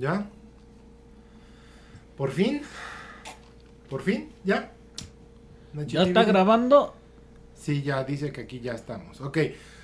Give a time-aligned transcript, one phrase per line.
[0.00, 0.24] ¿Ya?
[2.16, 2.62] ¿Por fin?
[3.90, 4.32] ¿Por fin?
[4.44, 4.72] ¿Ya?
[5.86, 6.96] ¿Ya está grabando?
[7.54, 9.20] Sí, ya dice que aquí ya estamos.
[9.20, 9.36] Ok.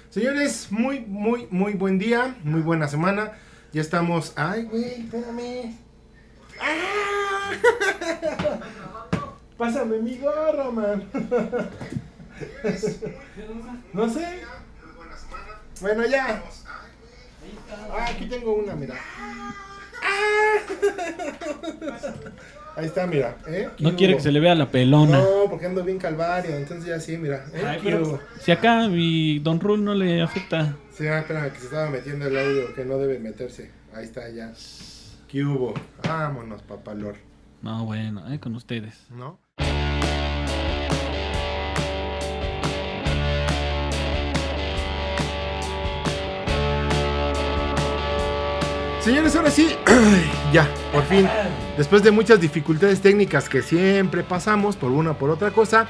[0.09, 3.33] Señores, muy, muy, muy buen día, muy buena semana.
[3.75, 4.33] Ya estamos.
[4.37, 5.77] Ay, güey, espérame.
[6.63, 7.51] ¡Ah!
[9.59, 11.11] Pásame mi gorro, man.
[13.93, 14.41] no sé.
[15.83, 16.43] Bueno, ya.
[17.93, 18.95] Ah, aquí tengo una, mira.
[20.17, 22.13] Ah.
[22.77, 23.39] Ahí está, mira.
[23.47, 23.71] ¿eh?
[23.79, 25.19] No quiere que se le vea la pelona.
[25.19, 26.55] No, porque ando bien calvario.
[26.55, 27.47] Entonces ya sí, mira.
[27.55, 28.19] ¿eh?
[28.39, 30.77] Si acá mi Don Rule no le afecta.
[30.93, 33.71] Sí, ah, espérame, que se estaba metiendo el audio que no debe meterse.
[33.95, 34.53] Ahí está, ya.
[35.27, 35.73] ¿Qué hubo?
[36.07, 37.17] Vámonos, papalor.
[37.63, 39.07] No, bueno, eh, con ustedes.
[39.11, 39.39] ¿No?
[49.07, 49.69] Señores, ahora sí,
[50.53, 51.29] ya, por fin,
[51.79, 55.87] después de muchas dificultades técnicas que siempre pasamos por una o por otra cosa,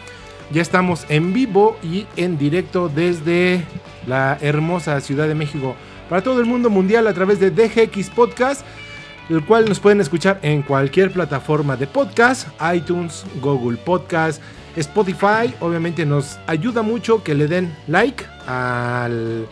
[0.52, 3.64] ya estamos en vivo y en directo desde
[4.06, 5.74] la hermosa Ciudad de México
[6.10, 8.66] para todo el mundo mundial a través de DGX Podcast,
[9.30, 14.42] el cual nos pueden escuchar en cualquier plataforma de podcast, iTunes, Google Podcast,
[14.76, 15.54] Spotify.
[15.60, 19.46] Obviamente nos ayuda mucho que le den like al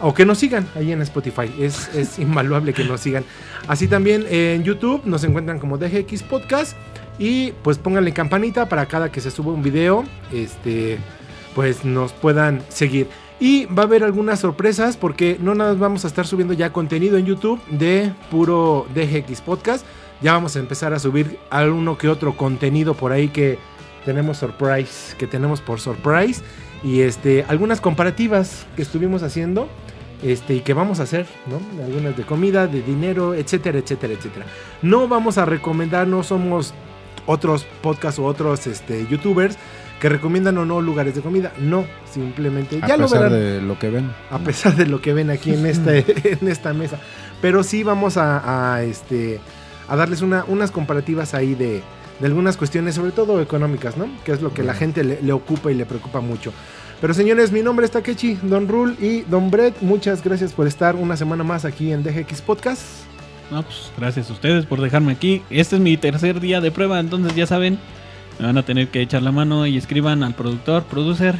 [0.00, 1.52] o que nos sigan ahí en Spotify.
[1.58, 3.24] Es, es invaluable que nos sigan.
[3.68, 6.76] Así también en YouTube nos encuentran como DGX Podcast.
[7.18, 10.04] Y pues pónganle campanita para cada que se suba un video.
[10.32, 10.98] Este.
[11.54, 13.08] Pues nos puedan seguir.
[13.40, 16.72] Y va a haber algunas sorpresas porque no nada más vamos a estar subiendo ya
[16.72, 19.86] contenido en YouTube de puro DGX Podcast.
[20.20, 23.58] Ya vamos a empezar a subir alguno que otro contenido por ahí que
[24.04, 26.42] tenemos surprise, que tenemos por surprise
[26.82, 29.68] y este algunas comparativas que estuvimos haciendo
[30.22, 31.84] este y que vamos a hacer, ¿no?
[31.84, 34.46] Algunas de comida, de dinero, etcétera, etcétera, etcétera.
[34.82, 36.74] No vamos a recomendar, no somos
[37.26, 39.56] otros podcasts o otros este, youtubers
[40.00, 41.52] que recomiendan o no lugares de comida.
[41.58, 44.10] No, simplemente A ya lo pesar verán de lo que ven.
[44.30, 46.04] a pesar de lo que ven aquí en, este,
[46.40, 46.98] en esta mesa.
[47.40, 49.40] Pero sí vamos a, a, este,
[49.88, 51.82] a darles una, unas comparativas ahí de,
[52.18, 54.08] de algunas cuestiones, sobre todo económicas, ¿no?
[54.24, 56.52] Que es lo que la gente le, le ocupa y le preocupa mucho.
[57.00, 59.80] Pero señores, mi nombre es Takechi, Don Rule y Don Brett.
[59.80, 62.82] Muchas gracias por estar una semana más aquí en DGX Podcast.
[63.50, 65.42] No, pues gracias a ustedes por dejarme aquí.
[65.48, 67.78] Este es mi tercer día de prueba, entonces ya saben,
[68.38, 71.36] me van a tener que echar la mano y escriban al productor, producer.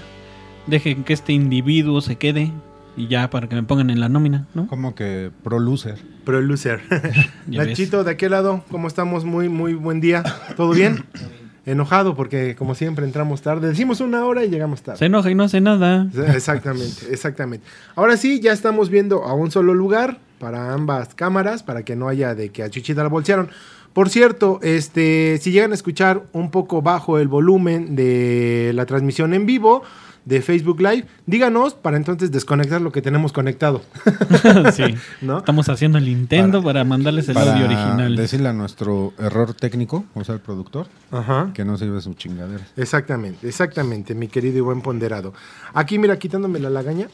[0.66, 2.52] Dejen que este individuo se quede
[2.96, 4.66] y ya para que me pongan en la nómina, ¿no?
[4.66, 5.98] Como que pro loser.
[6.24, 6.80] Pro Loser.
[7.48, 9.24] Ya Nachito, de aquel lado, ¿cómo estamos?
[9.24, 10.22] Muy, muy buen día.
[10.56, 11.04] ¿Todo bien?
[11.70, 13.68] Enojado porque, como siempre, entramos tarde.
[13.68, 14.98] Decimos una hora y llegamos tarde.
[14.98, 16.08] Se enoja y no hace nada.
[16.34, 17.66] Exactamente, exactamente.
[17.94, 22.08] Ahora sí, ya estamos viendo a un solo lugar para ambas cámaras, para que no
[22.08, 23.50] haya de que a Chuchita la bolsearon.
[23.92, 29.34] Por cierto, este, si llegan a escuchar un poco bajo el volumen de la transmisión
[29.34, 29.82] en vivo
[30.24, 33.82] de Facebook Live, díganos para entonces desconectar lo que tenemos conectado.
[34.74, 34.94] sí.
[35.22, 35.38] ¿No?
[35.38, 38.16] Estamos haciendo el intento para, mandarles el Para audio original.
[38.16, 41.50] decirle a nuestro error técnico, o sea, el productor, Ajá.
[41.54, 42.66] que no sirve su chingadera.
[42.76, 45.32] Exactamente, exactamente, mi querido y buen ponderado.
[45.74, 47.08] Aquí, mira, quitándome la lagaña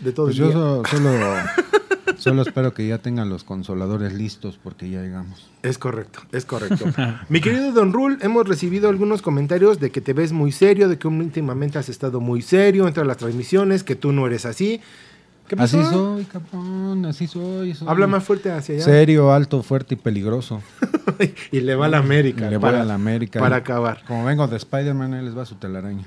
[0.00, 0.54] de todo Pues el yo día.
[0.54, 1.10] so- solo,
[2.18, 5.48] solo espero que ya tengan los consoladores listos porque ya llegamos.
[5.62, 6.84] Es correcto, es correcto.
[7.28, 10.98] Mi querido Don Rule, hemos recibido algunos comentarios de que te ves muy serio, de
[10.98, 14.80] que últimamente has estado muy serio entre las transmisiones, que tú no eres así.
[15.48, 15.80] ¿Qué pasó?
[15.80, 17.74] Así soy, cabrón, así soy.
[17.74, 17.88] soy.
[17.88, 18.84] Habla más fuerte hacia allá.
[18.84, 20.62] Serio, alto, fuerte y peligroso.
[21.52, 22.48] y le va a la América.
[22.48, 23.40] Y le para, a la América.
[23.40, 24.04] Para acabar.
[24.06, 26.06] Como vengo de Spider-Man, ahí les va su telaraña.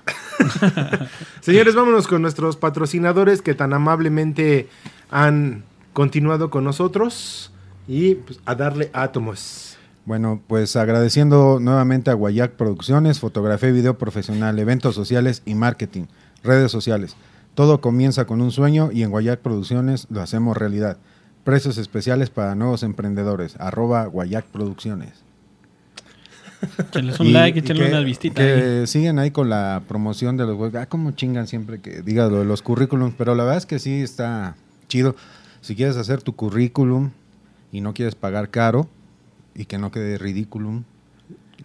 [1.42, 4.70] Señores, vámonos con nuestros patrocinadores que tan amablemente
[5.10, 5.64] han
[5.94, 7.52] continuado con nosotros
[7.88, 9.78] y pues, a darle átomos.
[10.06, 16.06] Bueno, pues agradeciendo nuevamente a Guayac Producciones, fotografía y video profesional, eventos sociales y marketing,
[16.44, 17.16] redes sociales.
[17.54, 20.98] Todo comienza con un sueño y en Guayac Producciones lo hacemos realidad.
[21.44, 23.56] Precios especiales para nuevos emprendedores.
[23.60, 25.10] Arroba Guayac Producciones.
[26.78, 28.42] Échenles un Y- like, que- una vistita.
[28.42, 30.76] Que siguen ahí con la promoción de los web.
[30.78, 33.16] Ah, como chingan siempre que diga lo de los currículums.
[33.18, 34.56] Pero la verdad es que sí está
[34.88, 35.16] chido.
[35.62, 37.12] Si quieres hacer tu currículum
[37.72, 38.90] y no quieres pagar caro
[39.54, 40.84] y que no quede ridículum.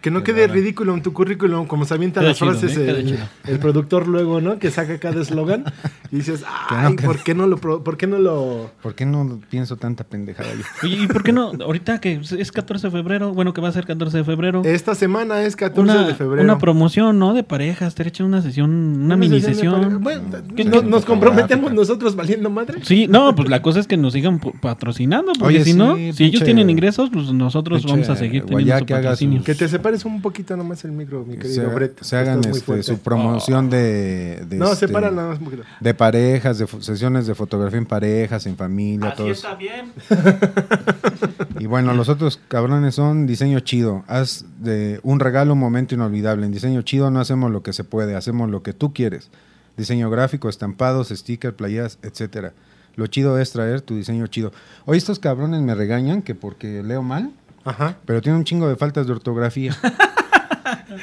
[0.07, 3.27] Que no quede ridículo en tu currículum, como se avientan las chido, frases ¿eh?
[3.43, 4.57] El, productor luego, ¿no?
[4.57, 5.65] Que saca cada eslogan.
[6.13, 8.71] Y dices, Que no, ay, ¿por qué no lo, por qué no lo...
[8.81, 10.61] ¿Por qué no pienso tanta pendejada yo?
[10.83, 11.51] Oye, ¿y por qué no?
[11.59, 14.61] Ahorita que es 14 de febrero, bueno, que va a ser 14 de febrero.
[14.63, 16.41] Esta semana es 14 una, de febrero.
[16.41, 17.33] una promoción, ¿no?
[17.33, 20.01] De parejas, te echan una sesión, una, mini sesión.
[20.01, 20.21] Bueno,
[20.55, 20.83] ¿Qué ¿no- no?
[20.83, 22.79] ¿Nos comprometemos nosotros valiendo madre?
[22.83, 25.97] Sí, no, pues la cosa es que nos sigan patrocinando, porque Oye, si sí, no,
[26.13, 29.39] si ellos tienen ingresos, pues nosotros pinche vamos a seguir teniendo su patrocinio.
[29.39, 32.01] sus- Que te separes un poquito nomás el micro, mi Se, querido Brett.
[32.01, 35.63] se hagan este, su promoción de, de, No, este, separa nada más un poquito.
[35.79, 39.47] de parejas, de sesiones de fotografía en parejas, en familia, todo eso.
[39.57, 39.91] bien.
[41.59, 44.03] Y bueno, los otros cabrones son diseño chido.
[44.07, 46.45] Haz de un regalo un momento inolvidable.
[46.45, 49.29] En diseño chido no hacemos lo que se puede, hacemos lo que tú quieres.
[49.75, 52.53] Diseño gráfico, estampados, stickers, playeras, etcétera.
[52.95, 54.51] Lo chido es traer tu diseño chido.
[54.85, 57.31] Hoy estos cabrones me regañan que porque leo mal,
[57.69, 57.97] Ajá.
[58.05, 59.75] pero tienen un chingo de faltas de ortografía.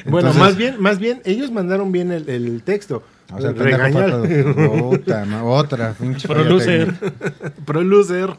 [0.06, 3.02] Bueno, más bien, más bien, ellos mandaron bien el, el texto.
[3.32, 3.64] O sea, otra,
[5.94, 6.94] falla Producer.
[7.64, 8.30] Producer.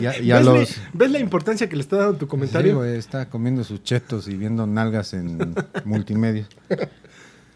[0.00, 0.76] Ya, ya ¿Ves, los...
[0.78, 2.76] la, ves la importancia que le está dando tu Sí, comentario?
[2.76, 5.54] güey, está comiendo sus chetos y viendo nalgas en
[5.84, 6.46] multimedia.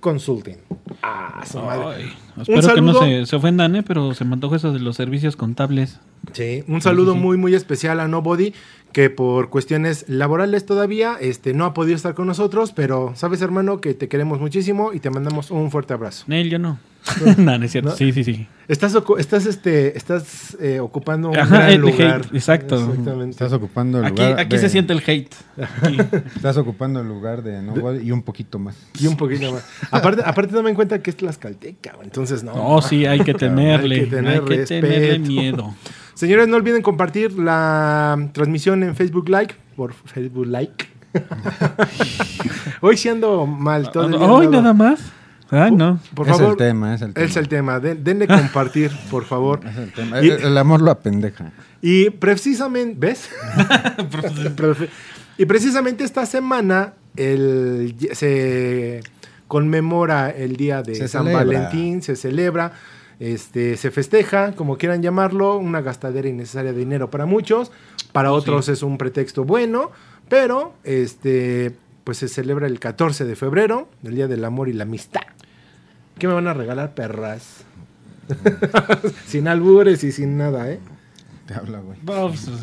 [0.00, 0.56] Consulting.
[1.02, 1.96] Ah, su madre.
[1.96, 3.82] ay, espero que no se, se ofendan, ¿eh?
[3.82, 5.98] Pero se me antoja eso de los servicios contables.
[6.32, 7.24] Sí, un saludo sí, sí.
[7.24, 8.52] muy muy especial a Nobody
[8.98, 13.80] que por cuestiones laborales todavía este no ha podido estar con nosotros, pero sabes hermano
[13.80, 16.24] que te queremos muchísimo y te mandamos un fuerte abrazo.
[16.26, 16.80] Nel, yo no.
[17.38, 17.90] no, no es cierto.
[17.90, 17.94] ¿No?
[17.96, 18.48] Sí, sí, sí.
[18.66, 22.22] Estás ocu- estás este estás eh, ocupando un Ajá, gran el lugar.
[22.24, 22.74] hate, exacto.
[22.76, 23.30] Exactamente.
[23.30, 24.40] Estás ocupando el Aquí, lugar.
[24.40, 25.32] aquí de- se siente el hate.
[26.34, 28.76] Estás ocupando el lugar de Nobody y un poquito más.
[29.00, 29.64] Y un poquito más.
[29.92, 32.52] Aparte, aparte toma en cuenta que es Tlaxcalteca, güey, entonces no.
[32.56, 33.94] No, sí, hay que tenerle.
[33.94, 35.28] Hay Hay que que, tener tenerle respeto.
[35.28, 35.74] miedo.
[36.18, 40.86] Señores, no olviden compartir la transmisión en Facebook Like, por Facebook Like.
[42.80, 44.98] Hoy siendo mal todo el día Hoy nada más.
[45.48, 46.00] Ay, no.
[46.14, 47.24] Por es favor, el tema, es el tema.
[47.26, 47.78] es el tema.
[47.78, 49.60] Den- denle compartir, por favor.
[49.64, 50.20] Es el tema.
[50.20, 51.52] Y- El, el amor lo apendeja.
[51.80, 53.30] Y precisamente, ¿ves?
[55.38, 59.02] Y precisamente esta semana el, se
[59.46, 61.44] conmemora el día de Se San celebra.
[61.44, 62.72] Valentín, se celebra,
[63.20, 67.72] este, se festeja, como quieran llamarlo, una gastadera innecesaria de dinero para muchos,
[68.12, 69.90] para otros es un pretexto bueno,
[70.28, 71.74] pero este,
[72.04, 75.22] pues se celebra el 14 de febrero, el Día del Amor y la Amistad.
[76.18, 77.64] ¿Qué me van a regalar, perras?
[79.26, 80.80] sin albures y sin nada, ¿eh?
[81.46, 81.98] Te habla, güey.
[82.02, 82.48] Vamos.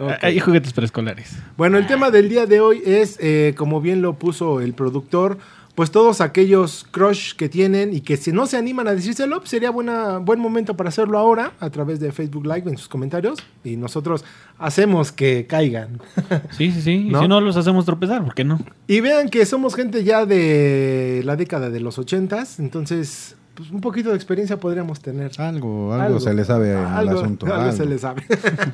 [0.00, 0.12] Ok.
[0.22, 1.36] Hay juguetes preescolares.
[1.56, 5.38] Bueno, el tema del día de hoy es, eh, como bien lo puso el productor,
[5.78, 9.50] pues todos aquellos crush que tienen y que si no se animan a decírselo, pues
[9.50, 13.38] sería buena, buen momento para hacerlo ahora a través de Facebook Live en sus comentarios
[13.62, 14.24] y nosotros
[14.58, 16.00] hacemos que caigan.
[16.50, 16.90] Sí, sí, sí.
[17.08, 18.58] Y si no, los hacemos tropezar, ¿por qué no?
[18.88, 23.80] y vean que somos gente ya de la década de los ochentas, entonces pues un
[23.80, 25.30] poquito de experiencia podríamos tener.
[25.38, 27.46] Algo, algo, se le sabe al algo- asunto.
[27.46, 27.76] algo algo.
[27.76, 28.24] se le sabe.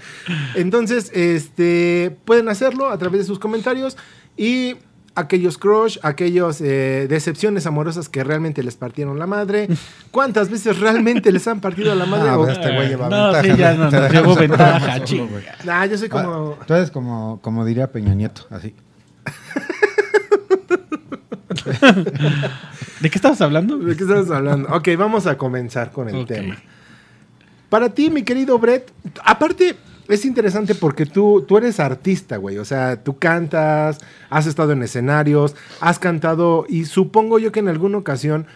[0.55, 3.97] Entonces, este, pueden hacerlo a través de sus comentarios
[4.37, 4.75] y
[5.17, 9.69] aquellos crush, aquellos eh, decepciones amorosas que realmente les partieron la madre.
[10.11, 12.29] ¿Cuántas veces realmente les han partido la madre?
[12.31, 13.43] Ah, O- este güey lleva No, ventaja.
[13.55, 13.85] sí, ya no,
[14.33, 15.45] el ventaja, güey.
[15.65, 16.57] Nah, yo soy como...
[16.61, 18.75] Ah, tú eres como, como diría Peña Nieto, así.
[23.01, 23.79] ¿De qué estabas hablando?
[23.79, 24.69] ¿De qué estamos hablando?
[24.75, 26.57] Ok, vamos a comenzar con el tema.
[27.69, 28.91] Para ti, mi querido Brett,
[29.25, 29.77] aparte
[30.09, 32.59] es interesante porque tú, tú eres artista, güey.
[32.59, 33.99] O sea, tú cantas,
[34.31, 38.47] has estado en escenarios, has cantado y supongo yo que en alguna ocasión,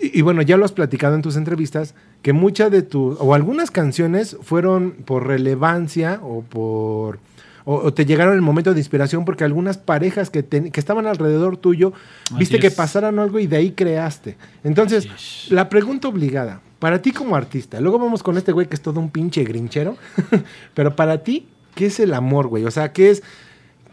[0.00, 3.34] y, y bueno, ya lo has platicado en tus entrevistas, que muchas de tus, o
[3.34, 7.18] algunas canciones fueron por relevancia o por,
[7.64, 10.80] o, o te llegaron en el momento de inspiración porque algunas parejas que, ten- que
[10.80, 11.92] estaban alrededor tuyo,
[12.38, 12.74] viste que es.
[12.74, 14.36] pasaran algo y de ahí creaste.
[14.64, 15.06] Entonces,
[15.50, 19.00] la pregunta obligada, para ti como artista, luego vamos con este güey que es todo
[19.00, 19.96] un pinche grinchero,
[20.74, 22.64] pero para ti, ¿qué es el amor, güey?
[22.64, 23.22] O sea, ¿qué es,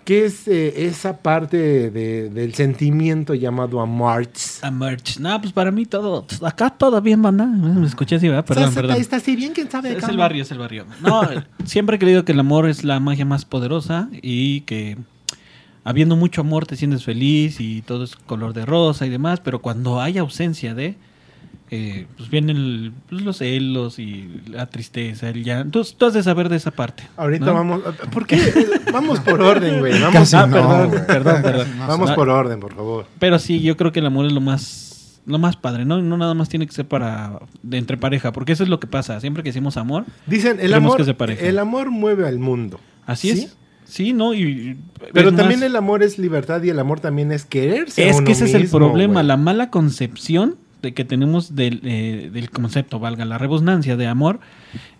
[0.03, 4.27] qué es eh, esa parte de- del sentimiento llamado amor?
[4.61, 5.17] A merch.
[5.19, 6.25] No, pues para mí todo.
[6.41, 7.45] Acá todo bien, banda.
[7.45, 8.45] Me escuché así, ¿verdad?
[8.45, 8.97] Perdón, perdón.
[8.97, 9.97] Está así bien, quién sabe.
[9.97, 10.85] Es el barrio, es el barrio.
[11.01, 11.21] No,
[11.65, 14.97] siempre he creído que el amor es la magia más poderosa y que
[15.85, 19.61] habiendo mucho amor te sientes feliz y todo es color de rosa y demás, pero
[19.61, 20.95] cuando hay ausencia de,
[21.71, 25.81] eh, pues vienen el- pues los celos y la tristeza, el llanto.
[25.83, 27.03] Tú, tú has de saber de esa parte.
[27.17, 27.53] Ahorita ¿no?
[27.53, 27.81] vamos.
[28.11, 28.39] ¿Por qué?
[28.91, 29.93] vamos por orden, güey.
[29.93, 31.07] Vamos, Casi ah, no, perdón, güey.
[31.07, 31.67] perdón, perdón.
[31.79, 33.05] No vamos por orden, por favor.
[33.19, 34.89] Pero sí, yo creo que el amor es lo más
[35.25, 36.01] lo más padre, ¿no?
[36.01, 38.87] No nada más tiene que ser para de entre pareja, porque eso es lo que
[38.87, 39.21] pasa.
[39.21, 41.45] Siempre que decimos amor, Dicen, el amor, que se pareja.
[41.45, 42.77] el amor mueve al mundo.
[43.05, 43.43] así ¿Sí?
[43.45, 43.57] es.
[43.85, 44.33] Sí, ¿no?
[44.33, 44.77] Y,
[45.13, 48.03] Pero también más- el amor es libertad y el amor también es quererse.
[48.03, 51.81] a Es uno que ese es el problema, la mala concepción de que tenemos del,
[51.83, 54.39] eh, del concepto, valga la redundancia de amor.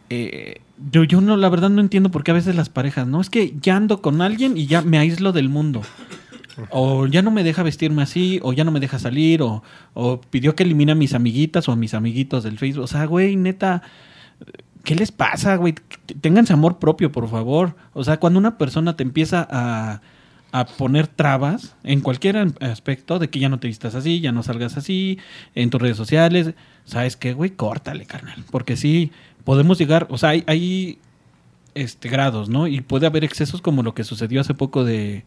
[0.09, 0.61] eh,
[0.91, 3.21] yo, yo no, la verdad no entiendo por qué a veces las parejas, ¿no?
[3.21, 5.81] Es que ya ando con alguien y ya me aíslo del mundo.
[6.69, 9.63] O ya no me deja vestirme así, o ya no me deja salir, o,
[9.93, 12.83] o pidió que elimine a mis amiguitas o a mis amiguitos del Facebook.
[12.83, 13.81] O sea, güey, neta,
[14.83, 15.73] ¿qué les pasa, güey?
[16.21, 17.75] Ténganse amor propio, por favor.
[17.93, 20.01] O sea, cuando una persona te empieza a,
[20.53, 24.43] a poner trabas en cualquier aspecto de que ya no te vistas así, ya no
[24.43, 25.17] salgas así,
[25.55, 26.53] en tus redes sociales,
[26.86, 27.50] ¿sabes qué, güey?
[27.50, 28.45] Córtale, carnal.
[28.51, 29.12] Porque sí,
[29.45, 31.00] podemos llegar, o sea, hay, hay
[31.74, 32.67] este, grados, ¿no?
[32.67, 35.25] Y puede haber excesos como lo que sucedió hace poco de,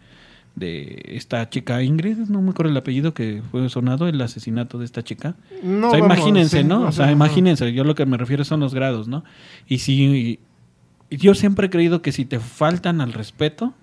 [0.54, 4.84] de esta chica Ingrid, no me acuerdo el apellido que fue sonado, el asesinato de
[4.84, 5.34] esta chica.
[5.60, 6.82] No, o sea, vamos, imagínense, sí, ¿no?
[6.82, 9.24] O sea, imagínense, yo lo que me refiero son los grados, ¿no?
[9.66, 10.38] Y si
[11.10, 13.74] y yo siempre he creído que si te faltan al respeto,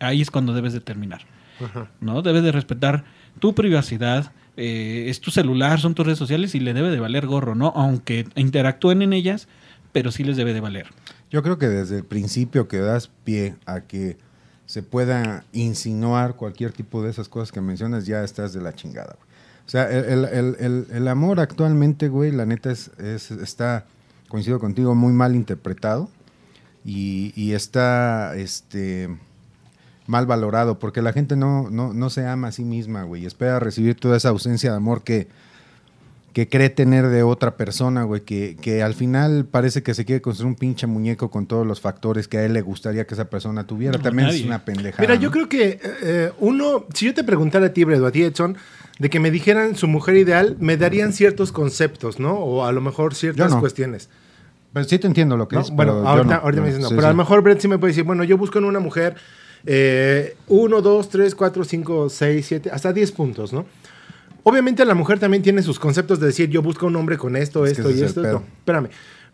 [0.00, 1.22] ahí es cuando debes de terminar,
[1.64, 1.90] ajá.
[2.00, 2.22] ¿no?
[2.22, 3.04] Debes de respetar
[3.38, 7.26] tu privacidad, eh, es tu celular, son tus redes sociales y le debe de valer
[7.26, 7.72] gorro, ¿no?
[7.76, 9.46] Aunque interactúen en ellas,
[9.92, 10.86] pero sí les debe de valer.
[11.30, 14.16] Yo creo que desde el principio que das pie a que
[14.66, 19.14] se pueda insinuar cualquier tipo de esas cosas que mencionas, ya estás de la chingada,
[19.16, 19.30] güey.
[19.66, 23.86] O sea, el, el- el- el- amor actualmente, güey, la neta es, es- está,
[24.28, 26.08] coincido contigo, muy mal interpretado
[26.84, 29.16] y, y está este,
[30.10, 33.26] mal valorado porque la gente no, no, no se ama a sí misma, güey, y
[33.26, 35.28] espera recibir toda esa ausencia de amor que,
[36.32, 40.20] que cree tener de otra persona, güey, que, que al final parece que se quiere
[40.20, 43.30] construir un pinche muñeco con todos los factores que a él le gustaría que esa
[43.30, 43.96] persona tuviera.
[43.98, 45.00] No, También es una pendejada.
[45.00, 45.32] Mira, yo ¿no?
[45.32, 48.56] creo que eh, uno, si yo te preguntara a ti, Bredo, a ti, Edson,
[48.98, 52.34] de que me dijeran su mujer ideal, me darían ciertos conceptos, ¿no?
[52.34, 53.60] O a lo mejor ciertas no.
[53.60, 54.08] cuestiones.
[54.72, 55.62] Pero sí te entiendo lo que ¿no?
[55.62, 55.70] es.
[55.70, 56.88] Bueno, pero yo ahorita, me No, dices no.
[56.88, 57.06] sí, pero sí.
[57.06, 59.16] a lo mejor Brett sí me puede decir, bueno, yo busco en una mujer
[59.66, 63.66] eh, uno, dos, tres, cuatro, cinco, seis, siete, hasta 10 puntos, ¿no?
[64.42, 67.66] Obviamente la mujer también tiene sus conceptos de decir, yo busco un hombre con esto,
[67.66, 68.42] Es esto y esto.
[68.58, 68.88] Espérame.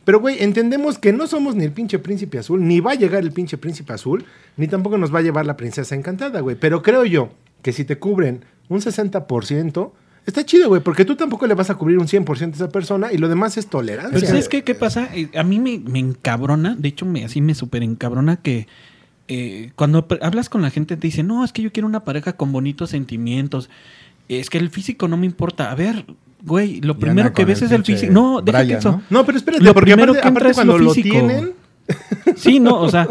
[0.05, 3.23] Pero, güey, entendemos que no somos ni el pinche príncipe azul, ni va a llegar
[3.23, 4.25] el pinche príncipe azul,
[4.57, 6.55] ni tampoco nos va a llevar la princesa encantada, güey.
[6.55, 7.31] Pero creo yo
[7.63, 9.91] que si te cubren un 60%,
[10.25, 13.13] está chido, güey, porque tú tampoco le vas a cubrir un 100% a esa persona
[13.13, 14.13] y lo demás es tolerancia.
[14.15, 15.09] Pero ¿sabes qué, qué pasa?
[15.13, 18.69] Eh, A mí me, me encabrona, de hecho me, así me súper encabrona que
[19.29, 22.35] eh, cuando hablas con la gente te dicen, no, es que yo quiero una pareja
[22.35, 23.69] con bonitos sentimientos,
[24.29, 25.71] es que el físico no me importa.
[25.71, 26.05] A ver,
[26.45, 28.13] güey, lo primero que ves el es el físico.
[28.13, 28.93] No, deja que eso.
[28.93, 29.03] ¿no?
[29.11, 31.53] No, pero espérate, Lo porque primero aparte, que entra aparte es cuando lo tienen,
[32.37, 33.07] Sí, no, o sea,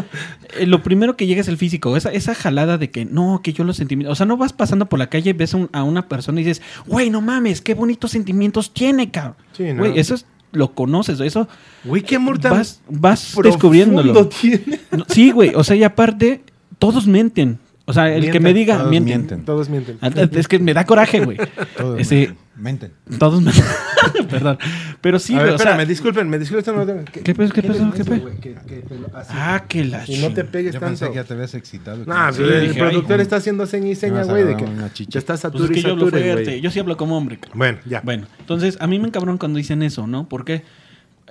[0.60, 3.54] eh, lo primero que llega es el físico, esa, esa jalada de que no, que
[3.54, 5.84] yo los sentimientos, o sea, no vas pasando por la calle y ves un- a
[5.84, 9.36] una persona y dices, güey, no mames, qué bonitos sentimientos tiene, cabrón.
[9.54, 9.76] Sí, no.
[9.78, 10.26] Güey, eso es,
[10.56, 11.48] lo conoces, eso
[11.84, 14.28] güey, qué amor tan vas, vas descubriéndolo.
[14.28, 14.80] tiene.
[15.10, 16.42] Sí, güey, o sea, y aparte,
[16.80, 17.60] todos mienten.
[17.88, 19.18] O sea, el que Mienten, me diga, todos mienten.
[19.18, 19.46] mienten.
[19.46, 19.98] Todos mienten.
[20.02, 21.38] Ah, Es que me da coraje, güey.
[21.78, 22.94] Todo, Ese- Menten.
[23.20, 23.52] Todos me...
[24.30, 24.58] Perdón.
[25.02, 25.72] Pero sí, a güey, ver, o sea...
[25.72, 26.74] espérame, disculpen, me disculpen.
[26.76, 28.38] no, no, ¿Qué, ¿Qué pe- qué les ¿Qué dice, pe- güey?
[28.38, 29.34] Que- que te lo- así.
[29.36, 30.98] Ah, que la Y no te pegues Yo tanto.
[31.00, 32.06] pensé que ya te habías excitado.
[32.06, 33.22] Nah, Sí, el dije, productor no.
[33.24, 35.12] está haciendo seña y seña, güey, de que una chicha.
[35.12, 36.44] ya está Pues es que yo hablo fuerte.
[36.46, 36.62] güey.
[36.62, 37.38] Yo sí hablo como hombre.
[37.38, 37.58] cabrón.
[37.60, 38.02] Bueno, ya.
[38.02, 40.28] Bueno, entonces a mí me encabrón cuando dicen eso, ¿no?
[40.30, 40.64] Porque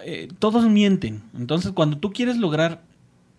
[0.04, 1.22] eh, todos mienten.
[1.36, 2.82] Entonces, cuando tú quieres lograr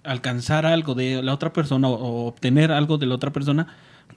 [0.05, 3.67] alcanzar algo de la otra persona o, obtener algo de la otra persona,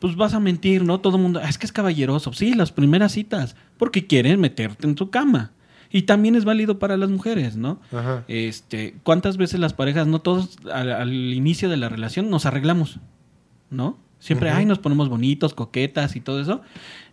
[0.00, 1.00] pues vas a mentir, ¿no?
[1.00, 2.32] Todo el mundo, "Ah, es que es caballeroso.
[2.32, 5.52] Sí, las primeras citas, porque quieren meterte en tu cama.
[5.90, 7.80] Y también es válido para las mujeres, ¿no?
[7.92, 8.22] Ajá.
[8.28, 13.00] Este, ¿cuántas veces las parejas, no todos al, al inicio de la relación nos arreglamos,
[13.70, 13.96] ¿no?
[14.18, 16.60] Siempre, ay, nos ponemos bonitos, coquetas y todo eso.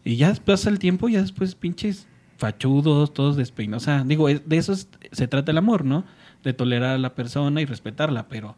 [0.04, 3.84] Y ya pasa el tiempo, ya después pinches fachudos, todos despeinados.
[3.84, 6.04] O sea, digo, de eso es- se trata el amor, ¿no?
[6.46, 8.56] De tolerar a la persona y respetarla, pero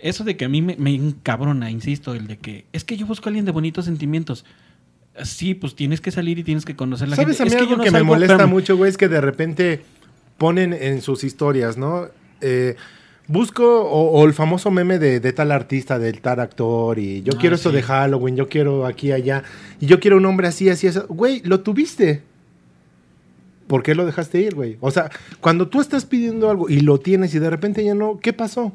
[0.00, 3.06] Eso de que a mí me, me encabrona, insisto, el de que es que yo
[3.06, 4.44] busco a alguien de bonitos sentimientos.
[5.22, 7.42] Sí, pues tienes que salir y tienes que conocer la ¿Sabes gente.
[7.42, 8.88] a mí es que algo yo no que me molesta mucho, güey?
[8.90, 9.82] Es que de repente
[10.38, 12.06] ponen en sus historias, ¿no?
[12.40, 12.76] Eh,
[13.26, 17.32] busco, o, o el famoso meme de, de tal artista, del tal actor, y yo
[17.36, 17.76] Ah, quiero esto sí.
[17.76, 19.42] de Halloween, yo quiero aquí, allá,
[19.80, 20.98] y yo quiero un hombre así, así, así.
[21.08, 22.22] Güey, lo tuviste.
[23.70, 24.78] ¿Por qué lo dejaste ir, güey?
[24.80, 25.10] O sea,
[25.40, 28.72] cuando tú estás pidiendo algo y lo tienes y de repente ya no, ¿qué pasó?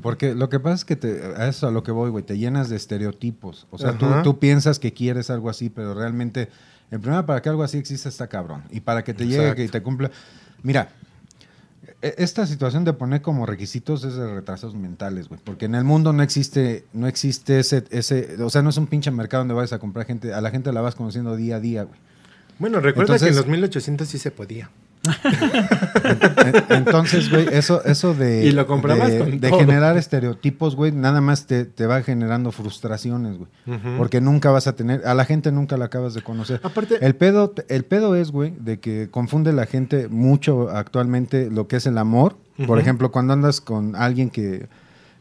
[0.00, 2.38] Porque lo que pasa es que te, a eso a lo que voy, güey, te
[2.38, 3.66] llenas de estereotipos.
[3.72, 6.48] O sea, tú, tú piensas que quieres algo así, pero realmente,
[6.92, 8.62] en primera, para que algo así exista está cabrón.
[8.70, 10.12] Y para que te llegue, que te cumpla.
[10.62, 10.90] Mira,
[12.00, 15.40] e- esta situación de poner como requisitos es de retrasos mentales, güey.
[15.42, 18.86] Porque en el mundo no existe, no existe ese, ese, o sea, no es un
[18.86, 21.60] pinche mercado donde vayas a comprar gente, a la gente la vas conociendo día a
[21.60, 21.98] día, güey.
[22.58, 24.70] Bueno, recuerda que en los 1800 sí se podía.
[26.04, 29.58] En- Entonces, güey, eso, eso de, Y lo comprabas de, con de todo.
[29.60, 33.50] generar estereotipos, güey, nada más te, te va generando frustraciones, güey.
[33.98, 36.60] Porque nunca vas a tener, a la gente nunca la acabas de conocer.
[36.62, 41.66] Aparte- el pedo, el pedo es, güey, de que confunde la gente mucho actualmente lo
[41.68, 42.36] que es el amor.
[42.66, 44.68] Por ejemplo, cuando andas con alguien que,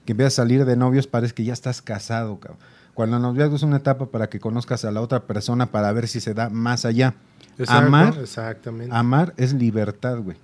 [0.06, 2.60] que empieza a salir de novios, parece que ya estás casado, cabrón.
[2.94, 6.08] Cuando el noviazgo es una etapa para que conozcas a la otra persona para ver
[6.08, 7.16] si se da más allá.
[7.58, 8.96] Exacto, Amar, Exactamente.
[8.96, 10.38] amar es libertad, güey.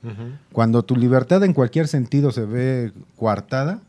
[0.51, 3.79] Cuando tu libertad en cualquier sentido se ve coartada,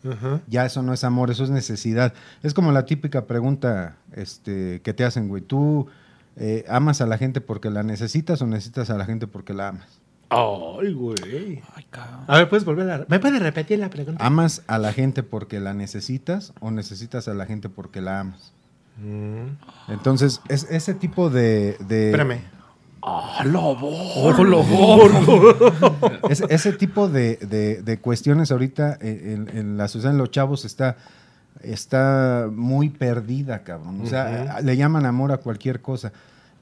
[0.46, 2.14] ya eso no es amor, eso es necesidad.
[2.42, 5.42] Es como la típica pregunta este, que te hacen, güey.
[5.42, 5.86] ¿Tú
[6.36, 9.68] eh, amas a la gente porque la necesitas o necesitas a la gente porque la
[9.68, 9.99] amas?
[10.30, 11.60] Ay, güey.
[11.74, 12.20] Ay, cabrón.
[12.28, 13.04] A ver, ¿puedes volver a...
[13.08, 14.24] ¿Me puedes repetir la pregunta?
[14.24, 18.52] ¿Amas a la gente porque la necesitas o necesitas a la gente porque la amas?
[18.96, 19.90] Mm.
[19.92, 21.76] Entonces, es ese tipo de...
[21.80, 22.40] de- Espérame.
[26.28, 30.96] Es- ese tipo de, de- de cuestiones ahorita en, la sociedad, en los chavos, está,
[31.62, 34.02] está muy perdida, cabrón.
[34.02, 36.12] O sea, le llaman amor a cualquier cosa.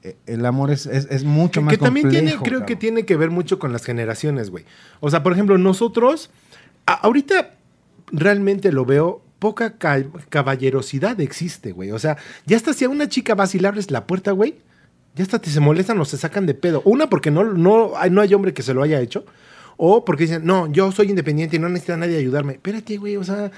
[0.03, 2.27] Eh, El amor es, es, es mucho Que, más que también complejo.
[2.27, 4.65] tiene, creo que tiene que ver mucho con las generaciones, güey.
[5.01, 6.29] O sea, por ejemplo, nosotros,
[6.85, 7.51] a- ahorita
[8.11, 11.91] realmente lo veo, poca ca- caballerosidad existe, güey.
[11.91, 14.55] O sea, ya hasta si a una chica vas y le abres la puerta, güey,
[15.15, 16.81] ya hasta te se molestan o se sacan de pedo.
[16.85, 19.25] Una, porque no, no, hay, no hay hombre que se lo haya hecho.
[19.77, 22.53] O porque dicen, no, yo soy independiente y no necesita nadie ayudarme.
[22.53, 23.49] Espérate, güey, o sea,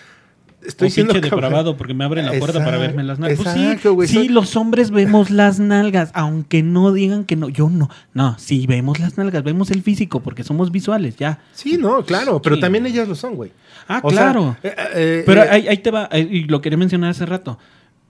[0.65, 1.49] estoy o siendo pinche cabrón.
[1.49, 3.39] depravado porque me abren la puerta para verme las nalgas.
[3.95, 7.49] Pues sí, los hombres vemos las nalgas, aunque no digan que no.
[7.49, 7.89] Yo no.
[8.13, 11.39] No, sí vemos las nalgas, vemos el físico porque somos visuales, ya.
[11.53, 12.61] Sí, no, claro, pero Sí.
[12.61, 13.51] también ellas lo son, güey.
[13.87, 14.57] Ah, O sea, claro.
[14.63, 17.57] eh, eh, Pero eh, ahí, ahí te va, y lo quería mencionar hace rato.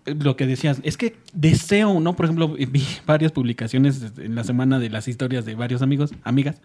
[0.05, 2.15] Lo que decías, es que deseo, ¿no?
[2.15, 6.55] Por ejemplo, vi varias publicaciones en la semana de las historias de varios amigos, amigas,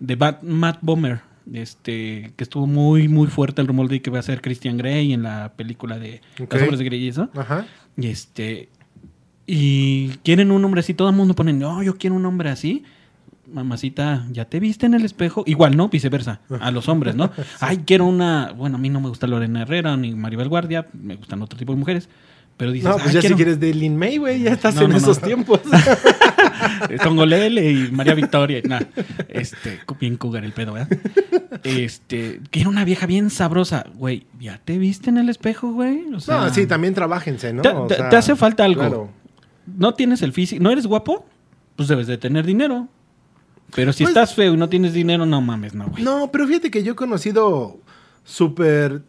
[0.00, 1.20] de Bat- Matt Bomer,
[1.52, 5.12] este, que estuvo muy, muy fuerte el rumor de que va a ser Christian Grey
[5.12, 6.52] en la película de Ok.
[6.52, 7.28] Los Hombres de Grey y eso.
[7.34, 7.66] Ajá.
[7.96, 8.68] Y este.
[9.46, 10.94] Y quieren un hombre así.
[10.94, 12.84] Todo el mundo pone, no, yo quiero un hombre así.
[13.52, 15.42] Mamacita, ¿ya te viste en el espejo?
[15.46, 15.88] Igual, ¿no?
[15.88, 16.40] Viceversa.
[16.60, 17.30] A los hombres, ¿no?
[17.60, 18.52] Ay, quiero una.
[18.52, 20.86] Bueno, a mí no me gusta Lorena Herrera ni Maribel Guardia.
[20.92, 22.08] Me gustan otro tipo de mujeres.
[22.56, 24.74] Pero dices, No, pues "Ay, ya quiero- si quieres de Lin May, güey, ya estás
[24.76, 24.98] No, en no, no.
[25.02, 25.60] esos tiempos.
[27.02, 28.58] Tongolele y María Victoria.
[28.58, 28.86] y nada.
[29.28, 30.88] Este, bien cougar el pedo, ¿verdad?
[31.64, 33.86] Este, quiero una vieja bien sabrosa.
[33.94, 36.04] Güey, ¿ya te viste en el espejo, güey?
[36.14, 37.62] O sea, no, sí, también trabajense, ¿no?
[37.62, 38.80] Te, O te- sea, te hace falta algo.
[38.80, 39.10] claro.
[39.78, 40.62] No tienes el físico.
[40.62, 41.24] ¿No eres guapo?
[41.76, 42.88] Pues debes de tener dinero.
[43.74, 46.02] Pero si Pues- estás feo y no tienes dinero, no mames, no, güey.
[46.02, 47.78] No, pero fíjate que yo he conocido
[48.24, 49.02] súper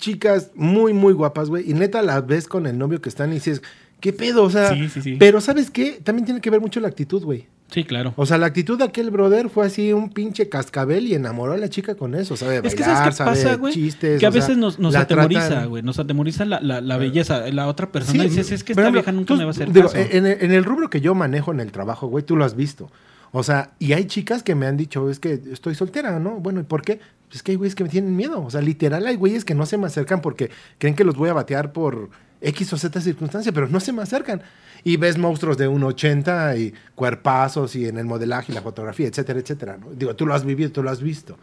[0.00, 1.70] chicas muy, muy guapas, güey.
[1.70, 3.62] Y neta las ves con el novio que están y dices,
[4.00, 4.42] ¿qué pedo?
[4.44, 5.16] O sea, Sí, sí, sí.
[5.18, 6.00] pero ¿sabes qué?
[6.02, 7.46] También tiene que ver mucho la actitud, güey.
[7.70, 8.12] Sí, claro.
[8.16, 11.56] O sea, la actitud de aquel brother fue así un pinche cascabel y enamoró a
[11.56, 12.60] la chica con eso, ¿sabe?
[12.64, 13.72] Es que Bailar, ¿sabes qué pasa, güey?
[13.72, 14.18] chistes.
[14.18, 15.80] Que a sea, veces nos, atemoriza, güey.
[15.84, 17.48] Nos atemoriza la, la, la belleza.
[17.52, 19.70] La otra persona Sí, dices, es que esta vieja nunca tú- me va a hacer
[19.72, 19.98] digo, caso.
[20.10, 22.56] En el, en el rubro que yo manejo en el trabajo, güey, tú lo has
[22.56, 22.90] visto.
[23.30, 26.40] O sea, y hay chicas que me han dicho, es que estoy soltera, ¿no?
[26.40, 26.98] Bueno, ¿y por qué?
[27.30, 28.42] Pues es que hay güeyes que me tienen miedo.
[28.42, 31.28] O sea, literal hay güeyes que no se me acercan porque creen que los voy
[31.28, 34.42] a batear por X o Z circunstancia, pero no se me acercan.
[34.82, 39.38] Y ves monstruos de 1,80 y cuerpazos y en el modelaje y la fotografía, etcétera,
[39.38, 39.76] etcétera.
[39.76, 39.92] ¿no?
[39.92, 41.38] Digo, tú lo has vivido, tú lo has visto,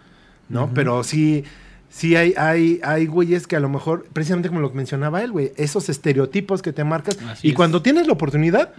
[0.50, 0.74] ¿no?
[0.74, 1.46] Pero sí,
[1.88, 5.32] sí hay, hay, hay güeyes que a lo mejor, precisamente como lo que mencionaba él,
[5.32, 7.18] güey, esos estereotipos que te marcas.
[7.30, 7.56] Así y es.
[7.56, 8.74] cuando tienes la oportunidad,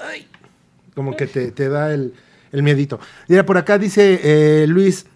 [0.00, 0.28] ay,
[0.94, 2.14] como que te, te da el,
[2.52, 3.00] el miedito.
[3.26, 5.06] Mira, por acá dice eh, Luis,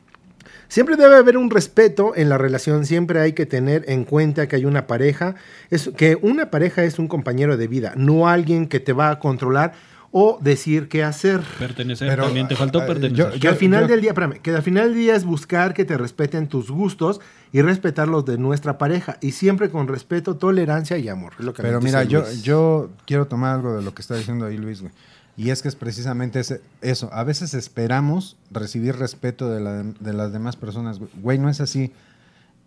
[0.69, 4.57] siempre debe haber un respeto en la relación, siempre hay que tener en cuenta que
[4.57, 5.35] hay una pareja,
[5.71, 9.19] es, que una pareja es un compañero de vida, no alguien que te va a
[9.19, 9.73] controlar
[10.13, 11.41] o decir qué hacer.
[11.59, 13.33] Pertenecer, Pero, también te faltó ah, pertenecer.
[13.35, 15.75] yo- Que al final yo- del día, espérame, que al final del día es buscar
[15.75, 17.21] que te respeten tus gustos
[17.53, 19.19] y respetar los de nuestra pareja.
[19.21, 21.35] Y siempre con respeto, tolerancia y amor.
[21.39, 24.47] es lo que Pero mira, yo, yo quiero tomar algo de lo que está diciendo
[24.47, 24.93] ahí Luis, güey.
[25.37, 27.11] Y es que es precisamente ese- eso.
[27.13, 31.39] A veces esperamos recibir respeto de, la- de las demás personas, güey.
[31.39, 31.93] No es así.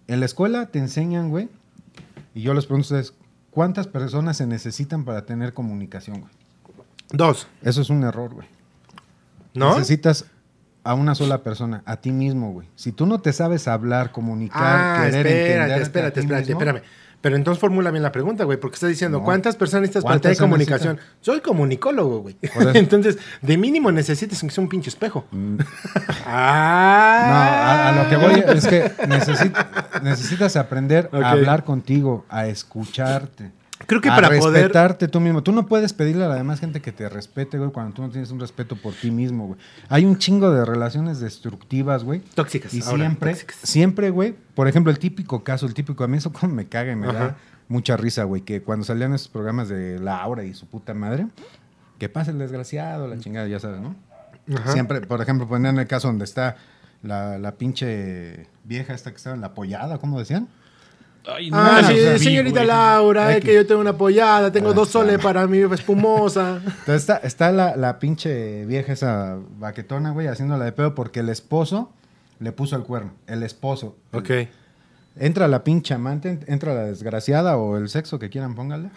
[0.08, 1.50] En la escuela te enseñan, güey,
[2.36, 3.14] y yo les pregunto a ustedes,
[3.52, 6.32] ¿cuántas personas se necesitan para tener comunicación, güey?
[7.12, 8.48] Dos, Eso es un error, güey.
[9.56, 9.74] ¿no?
[9.74, 10.26] Necesitas
[10.84, 12.68] a una sola persona, a ti mismo, güey.
[12.76, 16.46] Si tú no te sabes hablar, comunicar, Ah, querer espérate, entenderte a espérate, ti espérate,
[16.46, 16.84] mismo, espérame.
[17.22, 19.26] Pero entonces formula bien la pregunta, güey, porque estás diciendo, No.
[19.26, 20.96] ¿cuántas personas necesitas para ¿Cuántas tener se comunicación?
[20.96, 21.18] necesitan?
[21.22, 22.38] Soy comunicólogo, güey.
[22.76, 25.26] Entonces, de mínimo necesitas que sea un pinche espejo.
[25.32, 25.58] Mm.
[26.26, 27.26] ah.
[27.28, 32.48] No, a, a lo que voy es que necesi- necesitas aprender a hablar contigo, a
[32.48, 33.52] escucharte.
[33.90, 34.66] Creo que a para poder...
[34.66, 35.42] respetarte tú mismo.
[35.42, 38.10] Tú no puedes pedirle a la demás gente que te respete, güey, cuando tú no
[38.10, 39.60] tienes un respeto por ti mismo, güey.
[39.90, 42.20] Hay un chingo de relaciones destructivas, güey.
[42.36, 42.72] Tóxicas.
[42.72, 43.58] Y ahora, siempre, tóxicas.
[43.64, 46.92] siempre, güey, por ejemplo, el típico caso, el típico, a mí eso como me caga
[46.92, 47.20] y me Ajá.
[47.20, 51.26] da mucha risa, güey, que cuando salían esos programas de Laura y su puta madre,
[51.98, 53.96] que pasa el desgraciado, la chingada, ya sabes, ¿no?
[54.56, 54.72] Ajá.
[54.72, 56.58] Siempre, por ejemplo, ponían el caso donde está
[57.02, 60.48] la, la pinche vieja esta que estaba en la pollada, ¿cómo decían?
[61.26, 62.68] Ay, Ah, no, sí, o sea, señorita güey.
[62.68, 65.24] Laura, es que yo tengo una pollada, tengo Ah, dos soles está.
[65.24, 66.60] para mi espumosa.
[66.66, 71.30] Entonces está, está la, la pinche vieja esa baquetona, güey, haciéndola de pedo porque el
[71.30, 71.92] esposo
[72.40, 73.14] le puso el cuerno.
[73.28, 73.96] El esposo.
[74.14, 74.30] ok.
[75.20, 78.90] Entra la pinche amante, ent- entra la desgraciada o el sexo que quieran, póngale.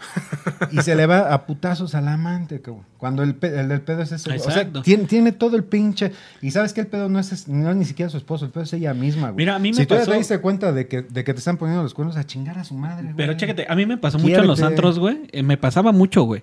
[0.71, 2.85] y se le va a putazos al amante, cabrón.
[2.97, 4.29] Cuando el, pe- el del pedo es ese.
[4.29, 4.39] güey.
[4.39, 4.81] O sea, Exacto.
[4.83, 6.11] tiene, tiene todo el pinche.
[6.41, 8.63] Y sabes que el pedo no es, no es ni siquiera su esposo, el pedo
[8.63, 9.35] es ella misma, güey.
[9.37, 11.33] Mira, a mí me si tú ya pasó- te diste cuenta de que, de que
[11.33, 13.15] te están poniendo los cuernos a chingar a su madre, güey.
[13.17, 15.23] Pero chécate, a mí me pasó mucho en los antros, güey.
[15.31, 16.41] Eh, me pasaba mucho, güey.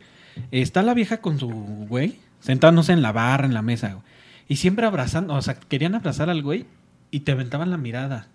[0.51, 4.03] Está la vieja con su güey, sentándose en la barra, en la mesa, güey.
[4.49, 6.67] Y siempre abrazando, o sea, querían abrazar al güey
[7.11, 8.27] y te aventaban la mirada.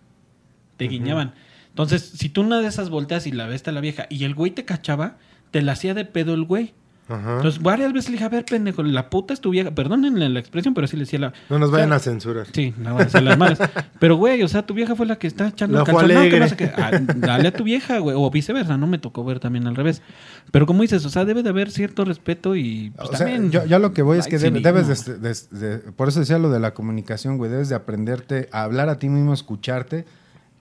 [0.77, 1.33] Te guiñaban.
[1.69, 4.33] Entonces, si tú una de esas volteas y la ves a la vieja y el
[4.35, 5.17] güey te cachaba,
[5.51, 6.73] te la hacía de pedo el güey.
[7.07, 7.35] Ajá.
[7.35, 9.69] Entonces, varias veces le dije, a ver, pendejo, la puta es tu vieja.
[9.75, 11.33] Perdónenle la expresión, pero sí le decía la...
[11.49, 12.47] no nos vayan o sea, a censurar.
[12.51, 13.59] Sí, no van a ser las malas.
[13.99, 16.13] Pero, güey, o sea, tu vieja fue la que está echando La el calzón.
[16.15, 16.71] No, que no sé qué.
[16.75, 18.15] Ah, dale a tu vieja, güey.
[18.17, 20.01] O viceversa, no me tocó ver también al revés.
[20.49, 23.51] Pero como dices, o sea, debe de haber cierto respeto y pues, O sea, también...
[23.51, 26.39] yo, yo lo que voy es que debe- debes de, de- de- Por eso decía
[26.39, 27.51] lo de la comunicación, güey.
[27.51, 30.05] Debes de aprenderte a hablar a ti mismo, escucharte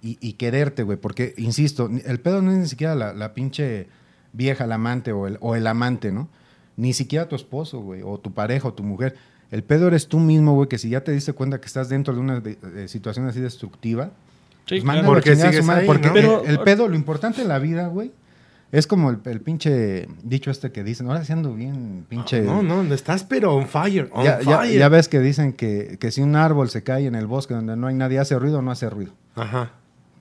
[0.05, 0.99] y, y quererte, güey.
[0.99, 3.89] Porque, insisto, el pedo no es ni siquiera la, la pinche
[4.33, 6.29] vieja, la amante o el, o el amante, ¿no?
[6.77, 9.17] Ni siquiera tu esposo, güey, o tu pareja o tu mujer.
[9.51, 12.13] El pedo eres tú mismo, güey, que si ya te diste cuenta que estás dentro
[12.15, 14.11] de una de- de situación así destructiva,
[14.67, 15.07] Sí, pues claro.
[15.07, 16.15] Porque a su madre, ahí, porque ¿no?
[16.15, 18.13] Pero- el, el pedo, lo importante en la vida, güey,
[18.73, 22.41] es como el, el pinche dicho este que dicen, ahora sí ando bien, pinche...
[22.43, 24.79] No, no, no estás pero on fire, on Ya, ya- fire.
[24.79, 27.77] ya ves que dicen que, que si un árbol se cae en el bosque donde
[27.77, 29.13] no hay nadie, hace ruido o no hace ruido.
[29.37, 29.71] Ajá.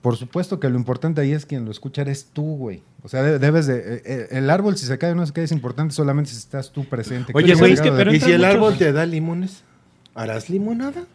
[0.03, 2.83] Por supuesto que lo importante ahí es quien lo escucha eres tú, güey.
[3.01, 3.77] O sea, de- debes de...
[3.77, 6.37] eh, eh, el árbol si se cae o no se cae es importante solamente si
[6.37, 7.31] estás tú presente.
[7.33, 9.63] Oye, Qué güey, pero de- ¿y si el árbol te da limones?
[10.13, 11.05] ¿Harás limonada?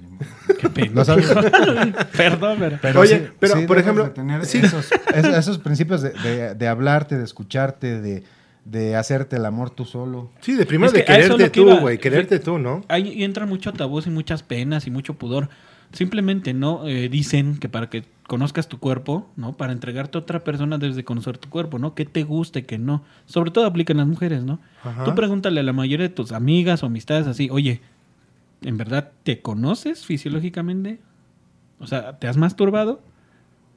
[0.00, 0.26] Ni modo.
[0.60, 0.92] Qué pena.
[0.94, 1.26] Lo sabes.
[2.16, 2.78] Perdón, pero...
[2.80, 4.58] Pero Oye, sí- pero, sí por ejemplo, de tener sí.
[4.62, 8.24] esos, es- esos principios de, de- de hablarte, de escucharte, de,
[8.64, 10.30] de hacerte el amor tú solo.
[10.40, 12.84] Sí, de primero Es que de es quererte que tú, güey, quererte tú, ¿no?
[12.88, 15.48] Ahí entra mucho tabús y muchas penas y mucho pudor.
[15.92, 16.86] Simplemente, ¿no?
[16.86, 19.56] Eh, dicen que para que conozcas tu cuerpo, ¿no?
[19.56, 21.94] Para entregarte a otra persona debes de conocer tu cuerpo, ¿no?
[21.94, 23.02] Que te guste, que no.
[23.24, 24.60] Sobre todo aplica en las mujeres, ¿no?
[24.84, 25.02] Ajá.
[25.04, 27.80] Tú pregúntale a la mayoría de tus amigas o amistades así, oye,
[28.60, 31.00] ¿en verdad te conoces fisiológicamente?
[31.80, 33.00] O sea, ¿te has masturbado?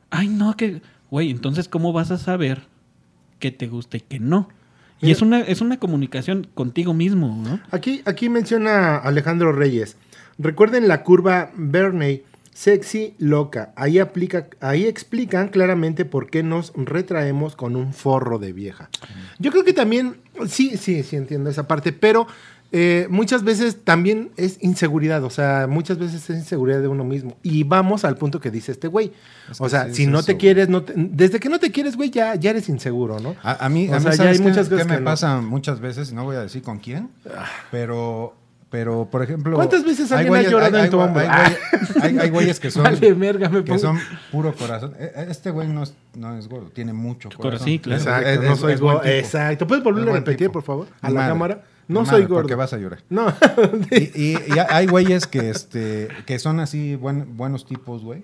[0.10, 0.82] Ay, no, que...
[1.10, 2.64] Güey, entonces, ¿cómo vas a saber
[3.40, 4.50] que te gusta y que no?
[5.00, 5.16] Y Mira.
[5.16, 7.62] es una, es una comunicación contigo mismo, ¿no?
[7.72, 9.96] Aquí, aquí menciona Alejandro Reyes.
[10.38, 13.72] Recuerden la curva Bernay, sexy, loca.
[13.76, 18.90] Ahí, aplica, ahí explican claramente por qué nos retraemos con un forro de vieja.
[19.40, 22.28] Yo creo que también, sí, sí, sí entiendo esa parte, pero
[22.74, 27.36] eh, muchas veces también es inseguridad, o sea, muchas veces es inseguridad de uno mismo.
[27.44, 29.12] Y vamos al punto que dice este güey.
[29.50, 31.60] Es O que sea, sí si no eso, te quieres, no te- desde que no
[31.60, 33.36] te quieres, güey, ya, ya eres inseguro, ¿no?
[33.44, 35.00] A, a mí, O a mí sea, ya ¿sabes hay muchas qué cosas me que
[35.02, 35.06] no.
[35.06, 37.10] pasa muchas veces, no voy a decir con quién,
[37.72, 38.36] pero,
[38.72, 39.56] pero por ejemplo...
[39.58, 41.22] ¿Cuántas veces alguien ha llorado hay- en tu hombro?
[41.22, 44.00] Hay, güeyes- hay- hay güeyes que son, Vale, verga, me que pongo- son
[44.32, 44.96] puro corazón.
[44.98, 47.66] E- e- Este güey no es, no es gordo, tiene mucho corazón.
[47.68, 48.02] Sí, claro.
[48.02, 49.04] Exacto, Es- no soy gordo.
[49.06, 49.68] Exacto.
[49.68, 50.54] ¿Puedes volverlo a repetir, tipo.
[50.54, 50.88] por favor?
[51.02, 51.30] A la madre.
[51.30, 51.64] cámara.
[51.88, 52.36] No madre, soy gordo.
[52.44, 53.00] Porque vas a llorar.
[53.10, 53.28] No.
[53.92, 58.24] Y, y- y hay güeyes que, este, que son así buen- buenos tipos, güey.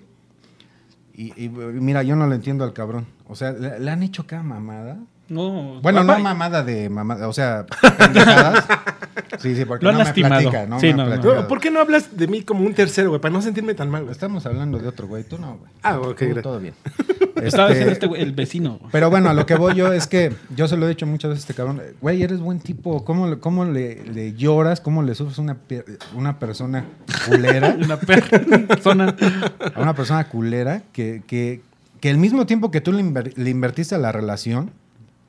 [1.14, 3.06] Y, y, mira, yo no lo entiendo al cabrón.
[3.28, 4.96] O sea, le, le han hecho cada mamada.
[5.28, 7.66] No, Bueno, no mamada de mamada, o sea,
[7.98, 8.64] pendejadas.
[9.40, 10.40] Sí, sí, porque Lo no me lastimado.
[10.40, 11.48] platica, no Sí, me no, no.
[11.48, 13.20] ¿Por qué no hablas de mí como un tercero, güey?
[13.20, 14.12] Para no sentirme tan mal, güey.
[14.12, 15.70] Estamos hablando de otro güey, tú no, güey.
[15.82, 16.42] Ah, ok, gracias.
[16.42, 16.74] todo bien.
[17.42, 18.80] Estaba Este, diciendo este güey, el vecino.
[18.90, 21.30] Pero bueno, a lo que voy yo es que yo se lo he dicho muchas
[21.30, 25.02] veces a este cabrón, güey, eres buen tipo, ¿cómo, le- cómo le, le lloras, cómo
[25.02, 25.56] le sufres a una,
[26.16, 26.84] una persona
[27.28, 29.14] culera, Una persona.
[29.74, 31.60] a una persona culera que, que,
[32.00, 34.70] que el mismo tiempo que tú le, inver- le invertiste a la relación,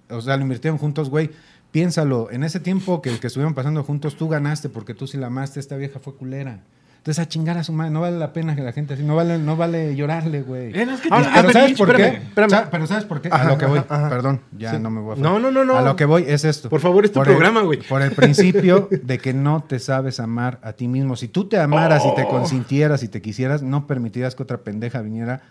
[0.09, 1.29] o sea, lo invirtieron juntos, güey,
[1.71, 5.27] piénsalo, en ese tiempo que, que estuvieron pasando juntos, tú ganaste porque tú sí la
[5.27, 6.59] amaste, esta vieja fue culera.
[6.97, 9.15] Entonces a chingar a su madre, no vale la pena que la gente así, no
[9.15, 10.77] vale, no vale llorarle, güey.
[10.77, 12.01] Eh, no, es que Ahora, te- ah, Pero ¿sabes por qué?
[12.03, 12.49] espérame, espérame.
[12.49, 13.29] Sa- Pero ¿sabes por qué?
[13.31, 13.79] Ajá, a lo que voy.
[13.79, 14.09] ajá, ajá.
[14.09, 14.79] Perdón, ya Sí.
[14.79, 15.21] no me voy a...
[15.21, 15.77] No, no, no, no.
[15.77, 16.67] A lo que voy es esto.
[16.69, 17.79] Por favor, es tu programa, güey.
[17.87, 21.15] Por el principio de que no te sabes amar a ti mismo.
[21.15, 22.27] Si tú te amaras y te Oh.
[22.29, 25.41] consintieras y te quisieras, no permitirías que otra pendeja viniera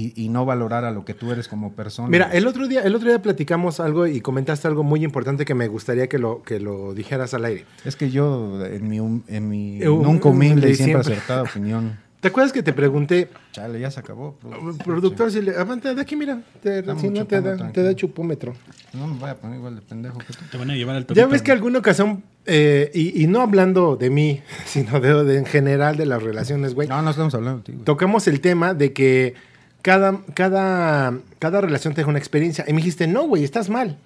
[0.00, 2.08] y, y no valorara lo que tú eres como persona.
[2.08, 5.54] Mira, el otro día, el otro día platicamos algo y comentaste algo muy importante que
[5.54, 7.64] me gustaría que lo, que lo dijeras al aire.
[7.84, 11.14] Es que yo, en mi, en mi Eh, nunca humilde y siempre, siempre.
[11.14, 11.98] acertada opinión...
[12.18, 14.34] ¿Te acuerdas que te pregunté, Chale, ya se acabó.
[14.40, 14.84] productor.
[14.84, 17.86] productor, si le aguanta de aquí, mira, te, si no te da, te tranquilo.
[17.86, 18.54] da chupómetro?
[18.92, 20.40] No me vaya a poner igual de pendejo que tú.
[20.50, 23.94] Te van a llevar al Ya ves que alguna ocasión, eh, y, y no hablando
[23.94, 27.58] de mí, sino de, de en general de las relaciones, güey, No, no estamos hablando
[27.58, 27.84] de ti, güey.
[27.84, 29.34] tocamos el tema de que
[29.82, 32.64] cada, cada, cada relación te deja una experiencia.
[32.66, 33.96] Y me dijiste, no, güey, estás mal.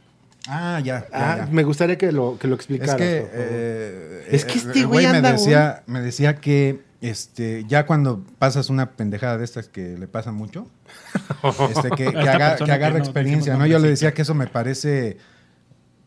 [0.48, 1.46] Ah, ya, ya, Ah, ya.
[1.52, 2.96] Me gustaría que lo, que lo Es explicaras.
[2.96, 3.46] que, por favor.
[3.48, 8.68] eh, Es que eh, este güey me decía, me decía que este, ya cuando pasas
[8.70, 10.66] una pendejada de estas que le pasa mucho,
[11.70, 13.66] este, que, que haga- que agarre que no experiencia, ¿no?
[13.66, 15.16] Yo le decía que eso me parece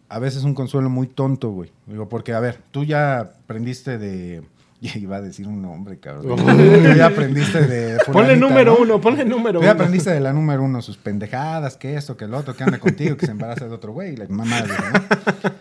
[0.07, 1.71] a veces un consuelo muy tonto, güey.
[1.87, 4.43] Digo, porque, a ver, tú ya aprendiste de...
[4.93, 6.37] Ya iba a decir un nombre, cabrón.
[6.37, 7.97] Tú ya aprendiste de...
[8.11, 8.81] ponle número ¿no?
[8.81, 9.81] uno, ponle número Tú ya uno.
[9.81, 13.17] aprendiste de la número uno, sus pendejadas, que esto, que el otro, que anda contigo,
[13.17, 15.51] que se embaraza de otro güey, y la mamá ¿no?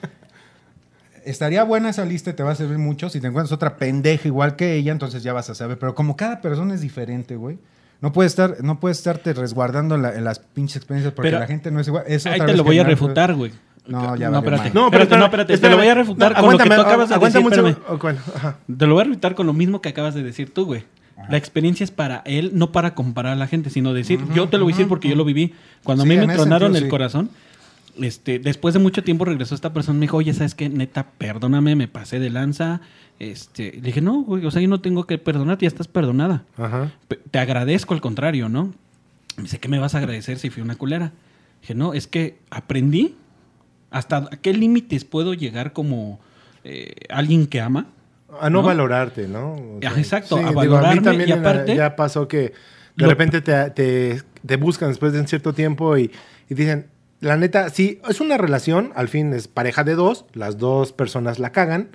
[1.25, 3.09] Estaría buena esa lista y te va a servir mucho.
[3.09, 5.79] Si te encuentras otra pendeja igual que ella, entonces ya vas a saber.
[5.79, 7.59] Pero como cada persona es diferente, güey.
[8.01, 11.41] No puedes estar, no puedes estarte resguardando en, la- en las pinches experiencias porque Pero
[11.41, 12.05] la gente no es igual.
[12.07, 13.53] Es Ahí otra te vez lo voy a refutar, güey.
[13.87, 14.71] No, ya No, espérate.
[14.73, 15.59] No, pero espérate, no, espérate.
[15.59, 17.41] Te lo voy a refutar No, con lo que tú acabas de decir.
[17.41, 18.57] un bueno, ajá.
[18.79, 20.85] Te lo voy a refutar con lo mismo que acabas de decir tú, güey.
[21.31, 24.59] La experiencia es para él, no para comparar a la gente, sino decir, yo te
[24.59, 25.55] lo voy a decir porque yo lo viví.
[25.83, 26.89] Cuando a Sí, mí me tronaron sentido, el sí.
[26.91, 27.31] corazón,
[28.01, 30.69] este, después de mucho tiempo regresó esta persona y me dijo, oye, ¿sabes qué?
[30.69, 32.81] Neta, perdóname, me pasé de lanza.
[33.19, 36.45] Este, le dije, no, güey, o sea, yo no tengo que perdonarte, ya estás perdonada.
[36.57, 36.93] Ajá.
[37.31, 38.73] Te agradezco al contrario, ¿no?
[39.37, 41.13] Me dice, ¿qué me vas a agradecer si fui una culera?
[41.61, 43.17] Dije, no, es que aprendí
[43.91, 46.21] hasta qué límites puedo llegar como
[46.65, 47.87] eh, alguien que ama.
[48.41, 48.67] A no, ¿No?
[48.67, 49.53] valorarte, ¿no?
[49.55, 52.53] O Ah, exacto, a digo, valorarme mí también y aparte- ya pasó que de
[52.97, 56.11] Lo- repente te, te- te buscan después de un cierto tiempo y,
[56.49, 56.87] y dicen,
[57.25, 61.39] la neta, sí, es una relación, al fin es pareja de dos, las dos personas
[61.39, 61.89] la cagan,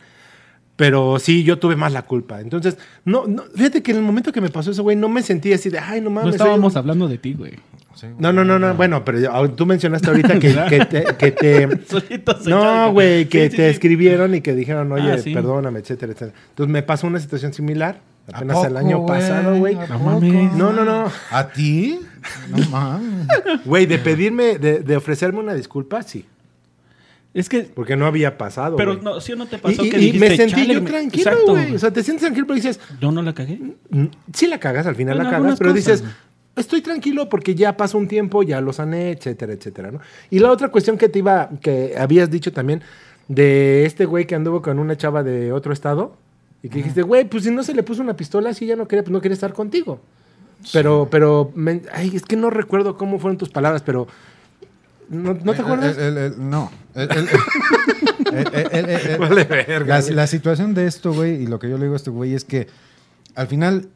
[0.75, 2.41] pero sí, yo tuve más la culpa.
[2.41, 5.21] Entonces, no, no fíjate que en el momento que me pasó eso, güey, no me
[5.21, 6.29] sentí así de, ay, no mames.
[6.29, 6.79] No estábamos un-".
[6.79, 7.53] hablando de ti, güey.
[7.99, 8.07] Sí.
[8.17, 11.03] No, no, no, no, bueno, pero tú mencionaste ahorita que, que te...
[11.35, 11.79] que
[12.47, 13.71] No, güey, que Sí, te sí.
[13.75, 16.37] escribieron y que dijeron, oye, Ah, perdóname, etcétera, etcétera.
[16.49, 17.99] Entonces me pasó una situación similar,
[18.31, 19.75] ¿A apenas el año pasado, güey.
[19.75, 20.71] ¿A No.
[20.71, 21.11] No, no.
[21.31, 21.99] ¿A ti?
[22.49, 23.27] No mames.
[23.65, 26.25] Güey, de pedirme, de, de ofrecerme una disculpa, sí.
[27.33, 28.75] Es que, Porque no había pasado.
[28.75, 30.81] pero no, ¿sí o no te pasó y- que y dijiste, me sentí "Chale, yo
[30.81, 31.75] me-" tranquilo, güey.
[31.75, 33.59] O sea, te sientes tranquilo, pero dices, Yo no la cagué.
[33.89, 36.03] mm, sí la cagas, al final la cagas, pero dices.
[36.55, 39.99] Estoy tranquilo porque ya pasó un tiempo, ya lo sané, etcétera, etcétera, ¿no?
[40.29, 42.81] Y la otra cuestión que te iba, que habías dicho también,
[43.27, 46.15] de este güey que anduvo con una chava de otro estado,
[46.61, 48.87] y que dijiste, güey, pues si no se le puso una pistola, si ya no
[48.87, 50.01] quería, pues no quería estar contigo.
[50.73, 54.07] Pero, pero, me- ay, es que no recuerdo cómo fueron tus palabras, pero,
[55.07, 55.97] ¿no, ¿no te acuerdas?
[55.97, 56.69] el- el- el- no.
[59.19, 62.09] Vale verga, la situación de esto, güey, y lo que yo le digo a este
[62.09, 62.67] güey es que
[63.35, 63.89] al final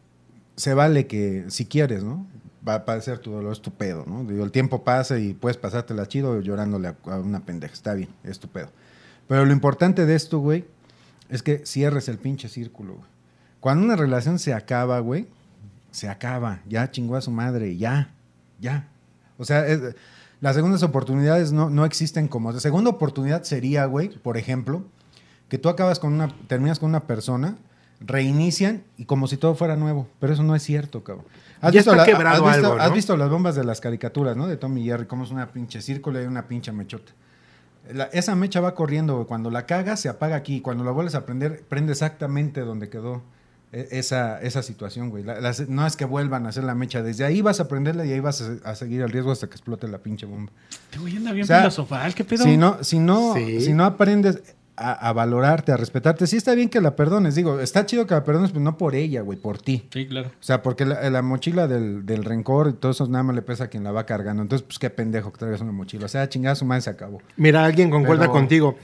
[0.55, 2.25] se vale que si quieres, ¿no?
[2.67, 4.21] Va a padecer tu dolor, es tu pedo, ¿no?
[4.41, 7.73] El tiempo pasa y puedes pasártela chido llorándole a, a una pendeja.
[7.73, 8.69] Está bien, es tu pedo.
[9.28, 10.65] Pero lo importante de esto, güey,
[11.30, 13.08] es que cierres el pinche círculo, güey.
[13.60, 15.28] Cuando una relación se acaba, güey,
[15.91, 16.62] se acaba.
[16.67, 18.13] Ya chingó a su madre, ya,
[18.60, 18.88] ya.
[19.38, 19.95] O sea, es-
[20.41, 22.52] las segundas oportunidades no, no existen como...
[22.52, 24.84] La segunda oportunidad sería, güey, por ejemplo,
[25.47, 26.28] que tú acabas con una...
[26.47, 27.58] Terminas con una persona,
[28.05, 30.07] reinician y como si todo fuera nuevo.
[30.19, 31.25] Pero eso no es cierto, cabrón.
[31.71, 32.83] Ya está quebrado has visto, algo, ¿no?
[32.83, 34.47] has visto las bombas de las caricaturas, ¿no?
[34.47, 37.13] De Tommy y Jerry, como es una pinche círculo y una pinche mechota.
[37.93, 39.27] La- esa mecha va corriendo, güey.
[39.27, 40.61] Cuando la cagas, se apaga aquí.
[40.61, 43.23] Cuando la vuelves a prender, prende exactamente donde quedó
[43.73, 45.23] e- esa, esa situación, güey.
[45.23, 47.01] La- las- no es que vuelvan a hacer la mecha.
[47.01, 49.53] Desde ahí vas a aprenderla y ahí vas a, a seguir el riesgo hasta que
[49.53, 50.51] explote la pinche bomba.
[50.69, 52.43] Este güey anda bien O sea, filosofal, ¿qué pedo?
[52.43, 53.61] Si no, si no, Sí.
[53.61, 54.41] si no aprendes
[54.75, 57.36] a, a valorarte, a respetarte, sí está bien que la perdones.
[57.36, 59.88] Digo, está chido que la perdones, pero no por ella, güey, por ti.
[59.91, 60.29] Sí, claro.
[60.29, 63.41] O sea, porque la, la mochila del, del rencor y todo eso nada más le
[63.43, 64.41] pesa a quien la va cargando.
[64.41, 66.05] Entonces, pues qué pendejo que traigas una mochila.
[66.05, 67.21] O sea, chingada su madre se acabó.
[67.38, 68.77] Mira, alguien concuerda Pero- contigo.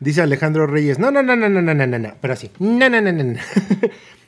[0.00, 0.98] Dice Alejandro Reyes.
[0.98, 2.14] No, no, no, no, no, no, no, no, no.
[2.20, 2.50] Pero así.
[2.58, 3.38] No, no, no, no, no.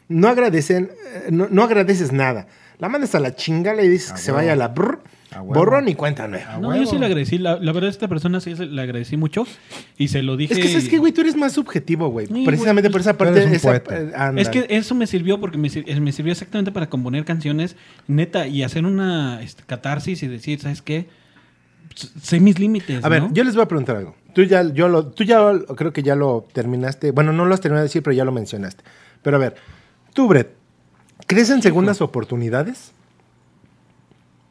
[0.08, 2.46] No agradecen, eh, no, no agradeces nada.
[2.78, 4.36] La mandas a la chingala y dices A que se huevo.
[4.38, 5.00] vaya a la brr.
[5.40, 6.58] Borrón y cuenta nueva.
[6.58, 7.38] No, yo sí le agradecí.
[7.38, 9.46] La, la verdad, a esta persona sí le agradecí mucho.
[9.98, 10.54] Y se lo dije.
[10.54, 11.12] Es que, ¿sabes qué, güey?
[11.12, 12.26] Tú eres más subjetivo, güey.
[12.26, 13.44] Sí, Precisamente güey, por esa parte.
[13.54, 14.32] esa- eh.
[14.36, 18.46] Es que eso me sirvió porque me, sir- me sirvió exactamente para componer canciones, neta,
[18.46, 21.08] y hacer una este, catarsis y decir, ¿sabes qué?
[22.20, 23.04] Sé mis límites.
[23.04, 24.14] A ver, yo les voy a preguntar algo.
[24.34, 25.40] Tú ya, yo lo, tú ya
[25.76, 27.10] creo que ya lo terminaste.
[27.10, 28.84] Bueno, no lo has terminado de decir, pero ya lo mencionaste.
[29.22, 29.54] Pero a ver,
[30.12, 30.50] tú, Brett,
[31.26, 32.92] ¿crees en segundas oportunidades?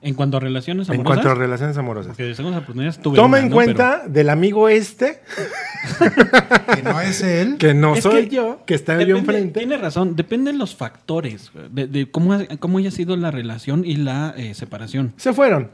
[0.06, 1.24] En cuanto a relaciones En amorosas.
[1.24, 2.08] cuanto a relaciones amorosas.
[2.10, 3.56] porque de segundas oportunidades tuve Toma una, en ¿no?
[3.56, 5.20] cuenta del amigo este,
[6.76, 7.58] Que no es él.
[7.58, 9.60] que no Es soy que yo, que está yo depende- enfrente.
[9.60, 13.96] Tiene razón, dependen los factores de, de cómo, ha- cómo haya sido la relación y
[13.98, 15.14] la eh, separación.
[15.18, 15.72] Se fueron.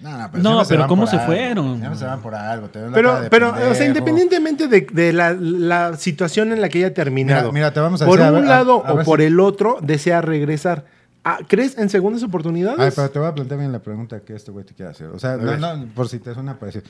[0.00, 1.26] No, no, No, siempre pero van ¿cómo por se algo.
[1.26, 1.76] fueron?
[1.78, 2.68] Siempre se van por algo.
[2.68, 6.52] te ven la cara Pero, de pero o sea, independientemente de, de la, la situación
[6.52, 8.52] en la que haya terminado, Mira, mira, te vamos a por decir, a un ver,
[8.52, 10.86] a- lado a o ver por si- el otro, desea regresar.
[11.24, 12.78] Ah, ¿Crees en segundas oportunidades?
[12.80, 15.08] Ay, pero te voy a plantear bien la pregunta que este güey te quiere hacer.
[15.08, 16.84] O sea, no, no, por si te suena para decir,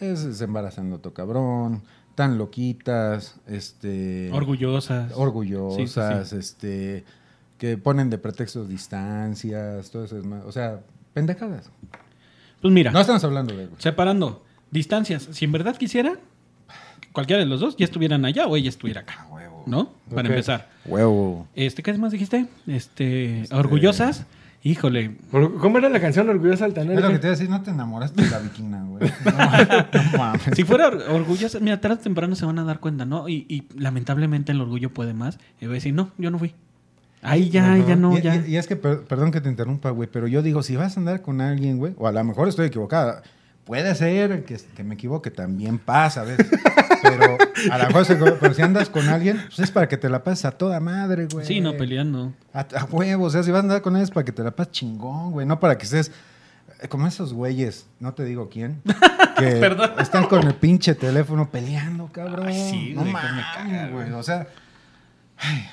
[0.00, 1.82] es, se embarazando tu cabrón,
[2.14, 4.30] tan loquitas, este...
[4.32, 5.12] Orgullosas.
[5.14, 7.04] orgullosas, Sí, sí, este...
[7.56, 10.44] Que ponen de pretextos distancias, todo eso es más...
[10.44, 10.80] O sea,
[11.12, 11.70] pendejadas.
[12.60, 13.66] Pues mira, No estamos hablando de...
[13.66, 13.80] güey.
[13.80, 15.28] separando distancias.
[15.32, 16.18] Si en verdad quisiera,
[17.12, 19.22] cualquiera de los dos ya estuvieran allá o ella estuviera acá.
[19.22, 19.39] A huevo.
[19.66, 19.90] ¿No?
[20.14, 20.68] Para empezar.
[20.86, 21.46] Huevo.
[21.54, 22.46] Este, ¿Qué más dijiste?
[22.66, 24.26] Este, orgullosas.
[24.62, 25.16] Híjole.
[25.30, 27.00] ¿Cómo era la canción Orgullosa Es Altanera?
[27.00, 29.10] lo que te iba a decir, no te enamoraste de la vikina, güey.
[29.24, 29.30] No,
[30.12, 30.42] no mames.
[30.54, 33.26] Si fuera or- orgullosa, mira, tarde o temprano se van a dar cuenta, ¿no?
[33.28, 35.38] Y, y lamentablemente el orgullo puede más.
[35.62, 36.54] Y voy a decir, no, yo no fui.
[37.22, 37.86] Ahí ya, Ajá.
[37.88, 38.36] ya no, y, ya.
[38.36, 40.94] y- y es que, per- perdón que te interrumpa, güey, pero yo digo, si vas
[40.96, 43.22] a andar con alguien, güey, o a lo mejor estoy equivocada,
[43.64, 46.46] puede ser que, que me equivoque, también pasa a veces,
[47.02, 47.38] pero
[47.70, 50.46] a lo mejor, pero si andas con alguien, pues es para que te la pases
[50.46, 51.46] a toda madre, güey.
[51.46, 52.32] Sí, no, peleando.
[52.52, 54.42] A, a huevo, o sea, si vas a andar con alguien es para que te
[54.42, 56.10] la pases chingón, güey, no para que estés
[56.80, 58.82] eh, como esos güeyes, no te digo quién,
[59.38, 59.92] que Perdón.
[59.98, 62.46] están con el pinche teléfono peleando, cabrón.
[62.48, 63.04] Ay, sí, no
[63.92, 64.12] güey.
[64.12, 64.46] o sea...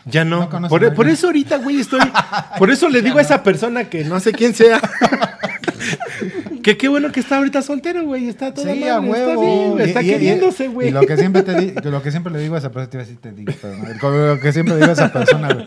[0.05, 0.49] Ya no.
[0.69, 1.99] Por, eso ahorita, güey, estoy.
[2.57, 4.79] Por eso le digo a esa persona que no sé quién sea.
[6.63, 8.27] que qué bueno que está ahorita soltero, güey.
[8.29, 10.89] Está todo Sí, a Está bien, está y- queriéndose, güey.
[10.89, 12.97] Y lo que siempre te di- lo que siempre le digo a esa persona, te
[12.97, 13.53] iba a decir, te digo,
[13.99, 15.65] como lo que siempre le digo a esa persona, güey.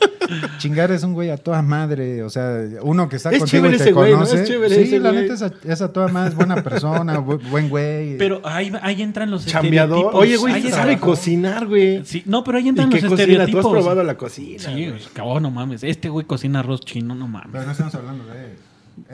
[0.58, 3.74] Chingar es un güey a toda madre, o sea, uno que está Es contigo chévere
[3.74, 4.18] y te ese güey, ¿no?
[4.18, 4.42] conoce.
[4.42, 5.22] Es chévere sí, ese la güey.
[5.22, 8.16] neta es a, es a toda madre, es buena persona, bu- buen güey.
[8.18, 9.96] Pero ahí, ahí entran los Chambeador.
[9.98, 10.22] estereotipos.
[10.22, 12.04] Oye, güey, sabe cocinar, güey.
[12.04, 13.16] Sí, no, pero ahí ¿Y entran qué los cocina?
[13.26, 13.64] ¿Tú estereotipos.
[13.66, 14.58] has probado la cocina?
[14.58, 15.00] Sí, güey?
[15.12, 15.82] cabrón, no mames.
[15.84, 17.48] Este güey cocina arroz chino, no mames.
[17.52, 18.50] Pero no estamos hablando de él.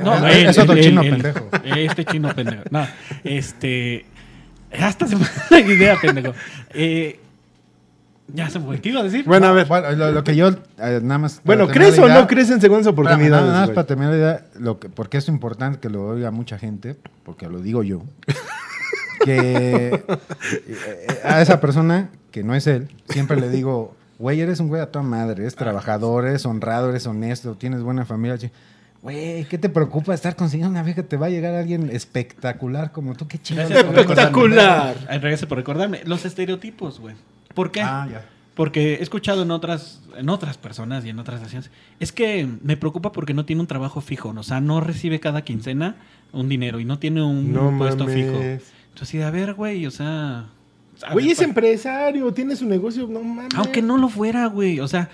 [0.04, 1.48] No, es, él, es otro él, chino él, pendejo.
[1.64, 2.62] Este chino pendejo.
[2.70, 2.86] No,
[3.24, 4.04] este.
[4.78, 6.32] Hasta se me la idea, pendejo.
[6.74, 7.20] Eh,
[8.32, 8.80] ya se fue.
[8.80, 9.24] ¿Qué iba a decir?
[9.24, 9.66] Bueno, a ver.
[9.66, 11.40] Bueno, lo, lo que yo, eh, nada más.
[11.44, 13.30] Bueno, ¿crees o idea- no crees en segundas oportunidades?
[13.30, 13.74] nada, nada más güey?
[13.74, 17.48] para terminar la idea, lo que, porque es importante que lo oiga mucha gente, porque
[17.48, 18.02] lo digo yo,
[19.24, 20.02] que
[20.66, 24.82] eh, a esa persona, que no es él, siempre le digo, güey, eres un güey
[24.82, 28.36] a toda madre, eres trabajador, eres honrado, eres honesto, tienes buena familia.
[29.02, 31.02] Güey, ¿qué te preocupa estar consiguiendo una vieja?
[31.04, 34.96] Te va a llegar alguien espectacular como tú, qué por Espectacular.
[35.08, 36.00] Ay, Regrese por recordarme.
[36.04, 37.14] Los estereotipos, güey.
[37.56, 37.80] ¿Por qué?
[37.80, 38.24] Ah, ya.
[38.54, 41.70] Porque he escuchado en otras, en otras personas y en otras naciones.
[42.00, 44.32] Es que me preocupa porque no tiene un trabajo fijo.
[44.36, 45.96] O sea, no recibe cada quincena
[46.32, 48.32] un dinero y no tiene un No puesto fijo.
[48.32, 48.72] mames.
[48.88, 50.46] Entonces, sí, a ver, güey, o sea.
[51.12, 53.54] Güey, es empresario, tiene su negocio, no mames.
[53.56, 54.80] Aunque no lo fuera, güey.
[54.80, 55.10] O sea,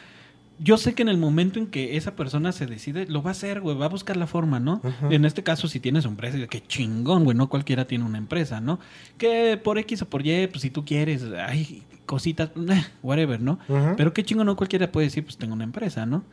[0.60, 3.32] yo sé que en el momento en que esa persona se decide, lo va a
[3.32, 3.76] hacer, güey.
[3.76, 4.80] Va a buscar la forma, ¿no?
[4.84, 5.08] Ajá.
[5.10, 7.36] En este caso, si tienes empresa, que chingón, güey.
[7.36, 8.78] No cualquiera tiene una empresa, ¿no?
[9.18, 13.58] Que por X o por Y, pues si tú quieres, hay cositas, eh, whatever, ¿no?
[13.96, 16.24] Pero qué chingón, no cualquiera puede decir, pues tengo una empresa, ¿no?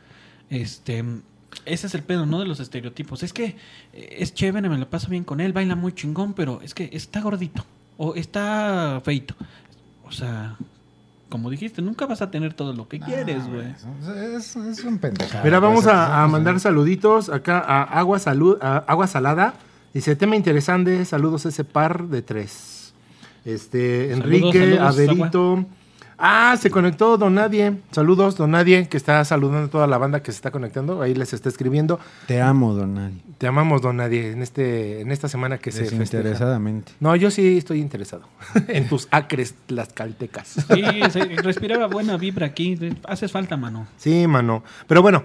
[0.48, 1.04] Este.
[1.64, 2.38] Ese es el pedo, ¿no?
[2.38, 3.24] De los estereotipos.
[3.24, 3.56] Es que
[3.92, 6.90] eh, es chévere, me lo paso bien con él, baila muy chingón, pero es que
[6.92, 7.64] está gordito
[7.96, 9.34] o está feito.
[10.06, 10.56] O sea,
[11.28, 13.66] como dijiste, nunca vas a tener todo lo que quieres, güey.
[14.36, 15.38] Es, es un pendejo.
[15.42, 19.54] Mira, vamos a, a mandar saluditos acá a Agua, Salud, a Agua Salada.
[19.92, 22.79] Dice, tema interesante, saludos a ese par de tres.
[23.44, 25.66] Este, Saludos, Enrique, saludos, Averito,
[26.22, 27.78] Ah, se conectó Don Nadie.
[27.92, 31.00] Saludos, Don Nadie, que está saludando a toda la banda que se está conectando.
[31.00, 31.98] Ahí les está escribiendo.
[32.26, 33.16] Te amo, don Nadie.
[33.38, 35.98] Te amamos, Don Nadie, en, este, en esta semana que se festeja.
[35.98, 36.92] Desinteresadamente.
[37.00, 38.24] No, yo sí estoy interesado
[38.68, 40.56] en tus acres las caltecas.
[40.68, 42.78] Sí, se respiraba buena vibra aquí.
[43.04, 43.86] Haces falta, mano.
[43.96, 44.62] Sí, mano.
[44.86, 45.24] Pero bueno,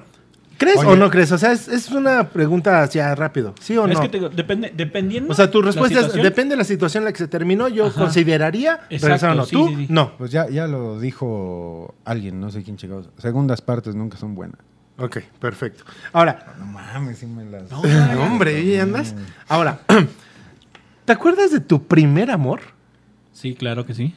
[0.58, 0.88] ¿crees Oye.
[0.90, 1.32] o no crees?
[1.32, 3.54] O sea, es, es una pregunta hacia rápido.
[3.60, 4.02] ¿Sí o Es no?
[4.02, 5.32] que te digo, depende, dependiendo.
[5.32, 7.88] O sea, tu respuesta es, depende de la situación en la que se terminó, yo
[7.88, 8.00] Ajá.
[8.02, 9.46] consideraría Exacto, regresar o no.
[9.46, 9.68] sí, ¿Tú?
[9.70, 9.88] sí, sí.
[9.90, 10.18] No.
[10.18, 13.10] Pues ya, ya lo dijo alguien, no sé quién chingados.
[13.18, 14.60] Segundas partes nunca son buenas.
[14.98, 15.84] Ok, perfecto.
[16.14, 17.70] Ahora, No mames, sí me las...
[17.70, 17.82] No,
[18.14, 19.14] no, hombre, ¿y andas?
[19.48, 19.80] Ahora,
[21.06, 22.62] ¿te acuerdas de tu primer amor?
[23.34, 24.16] Sí, claro que sí.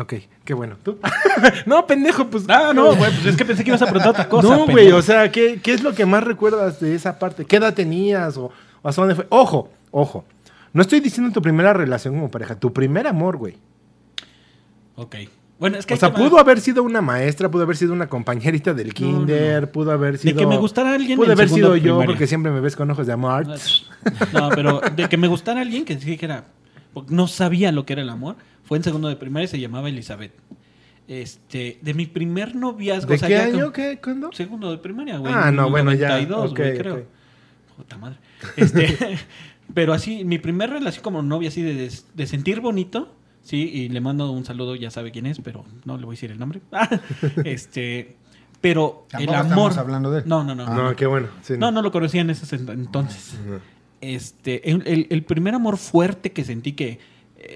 [0.00, 0.76] Ok, qué bueno.
[0.82, 0.98] ¿Tú?
[1.66, 2.44] no, pendejo, pues.
[2.48, 4.48] Ah, no, güey, pues es que pensé que ibas a preguntar otra cosa.
[4.48, 7.44] no, güey, o sea, ¿qué, qué es lo que más recuerdas de esa parte?
[7.44, 9.26] ¿Qué edad tenías o, o hasta dónde fue?
[9.28, 10.24] Ojo, ojo.
[10.72, 13.56] No estoy diciendo tu primera relación como pareja, tu primer amor, güey.
[14.94, 15.16] Ok.
[15.58, 18.72] Bueno, es que O sea, pudo haber sido una maestra, pudo haber sido una compañerita
[18.72, 20.38] del kinder, pudo haber sido...
[20.38, 22.06] que me gustara alguien Pudo haber sido de yo, primaria.
[22.06, 23.46] porque siempre me ves con ojos de amor.
[24.32, 26.44] No, pero de que me gustara alguien que sí que era.
[26.94, 28.36] porque No sabía lo que era el amor.
[28.70, 30.30] Fue en segundo de primaria y se llamaba Elizabeth.
[31.08, 33.08] Este, de mi primer noviazgo.
[33.08, 33.64] ¿De o sea, qué año?
[33.64, 33.98] con- ¿Qué?
[34.00, 34.30] ¿Cuándo?
[34.30, 35.32] Segundo de primaria, güey.
[35.36, 36.10] Ah, no, bueno, ya.
[36.10, 36.94] 92, Ok, güey, creo.
[36.98, 37.02] ok.
[37.78, 38.18] Puta madre.
[38.56, 39.18] Este,
[39.74, 43.12] pero así, mi primer relación como novia, así de, de sentir bonito,
[43.42, 46.16] sí, y le mando un saludo, ya sabe quién es, pero no le voy a
[46.16, 46.60] decir el nombre.
[47.44, 48.14] este,
[48.60, 49.46] pero el amor.
[49.46, 50.24] estamos hablando de él.
[50.28, 50.72] No, no, no.
[50.72, 51.26] No, qué bueno.
[51.42, 53.34] sí, No, no lo conocía en ese ent- entonces.
[54.00, 57.00] Este, el, el- el primer amor fuerte que sentí que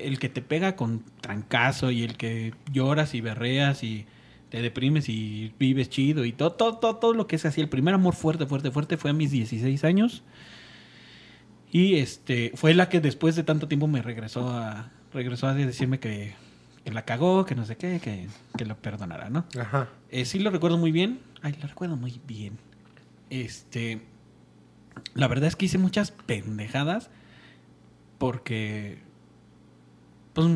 [0.03, 4.07] el que te pega con trancazo y el que lloras y berreas y
[4.51, 7.61] te deprimes y vives chido y todo, todo, todo, todo lo que es así.
[7.61, 10.23] El primer amor fuerte, fuerte, fuerte fue a mis 16 años.
[11.73, 15.99] Y este, fue la que después de tanto tiempo me regresó a, regresó a decirme
[15.99, 16.35] que,
[16.85, 19.45] que la cagó, que no sé qué, que, que lo perdonara, ¿no?
[19.59, 19.89] Ajá.
[20.11, 21.19] Eh, sí lo recuerdo muy bien.
[21.43, 22.59] Ay, lo recuerdo muy bien.
[23.31, 24.03] Este.
[25.15, 27.11] La verdad es que hice muchas pendejadas.
[28.19, 28.99] Porque.
[30.35, 30.47] Pues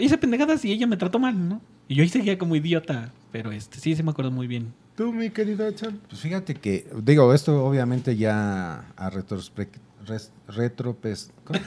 [0.00, 1.60] hice pendejadas y ella me trató mal, ¿no?
[1.88, 3.12] Y yo ahí seguía como idiota.
[3.32, 4.72] Pero este, sí, sí me acuerdo muy bien.
[4.96, 6.00] Tú, mi querido Chan.
[6.08, 9.76] Pues fíjate que, digo, esto obviamente ya a retrospect...
[10.06, 11.30] res- retropes...
[11.44, 11.58] ¿cómo-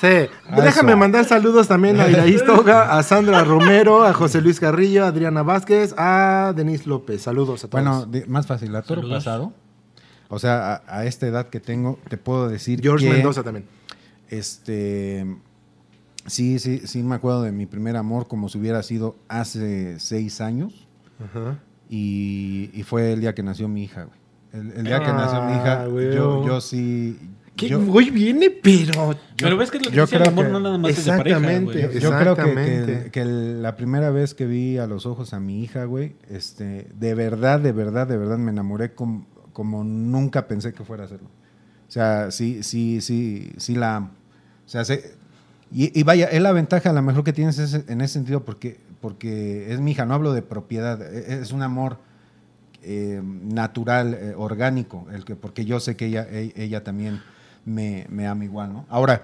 [0.00, 0.26] se?
[0.26, 0.30] Sí.
[0.48, 0.98] Ah, Déjame eso.
[0.98, 5.42] mandar saludos también a Iraís Toga, a Sandra Romero, a José Luis Carrillo, a Adriana
[5.42, 7.22] Vázquez, a Denise López.
[7.22, 7.82] Saludos a todos.
[7.84, 9.24] Bueno, de- más fácil, a toro Saludos.
[9.24, 9.52] pasado.
[10.28, 13.12] O sea, a, a esta edad que tengo, te puedo decir George que...
[13.12, 13.66] Mendoza también.
[14.30, 15.26] Este.
[16.26, 20.40] Sí, sí, sí, me acuerdo de mi primer amor como si hubiera sido hace seis
[20.40, 20.86] años.
[21.22, 21.58] Ajá.
[21.88, 24.18] Y, y fue el día que nació mi hija, güey.
[24.52, 26.14] El, el día que Ah, nació mi hija, güey.
[26.14, 27.18] yo, yo sí.
[27.56, 29.14] Que yo, hoy viene, pero.
[29.38, 31.36] pero ves que lo que dice el amor que- no nada más es de pareja,
[31.38, 31.86] Exactamente.
[31.86, 32.00] güey.
[32.00, 35.84] yo creo que, que- la primera vez que vi a los ojos a mi hija,
[35.84, 40.82] güey, este, de verdad, de verdad, de verdad me enamoré com- como nunca pensé que
[40.84, 41.28] fuera a hacerlo.
[41.86, 44.10] O sea, sí, sí, sí, sí la amo.
[44.66, 45.14] O sea, se-
[45.72, 47.58] y, y vaya, es la ventaja a lo mejor que tienes
[47.88, 51.62] en ese sentido porque, porque es mi hija, no hablo de propiedad, e- es un
[51.62, 51.98] amor
[52.82, 57.20] eh, natural, eh, orgánico, el que, porque yo sé que ella, e- ella también
[57.64, 58.86] me, me ama igual, ¿no?
[58.88, 59.22] Ahora,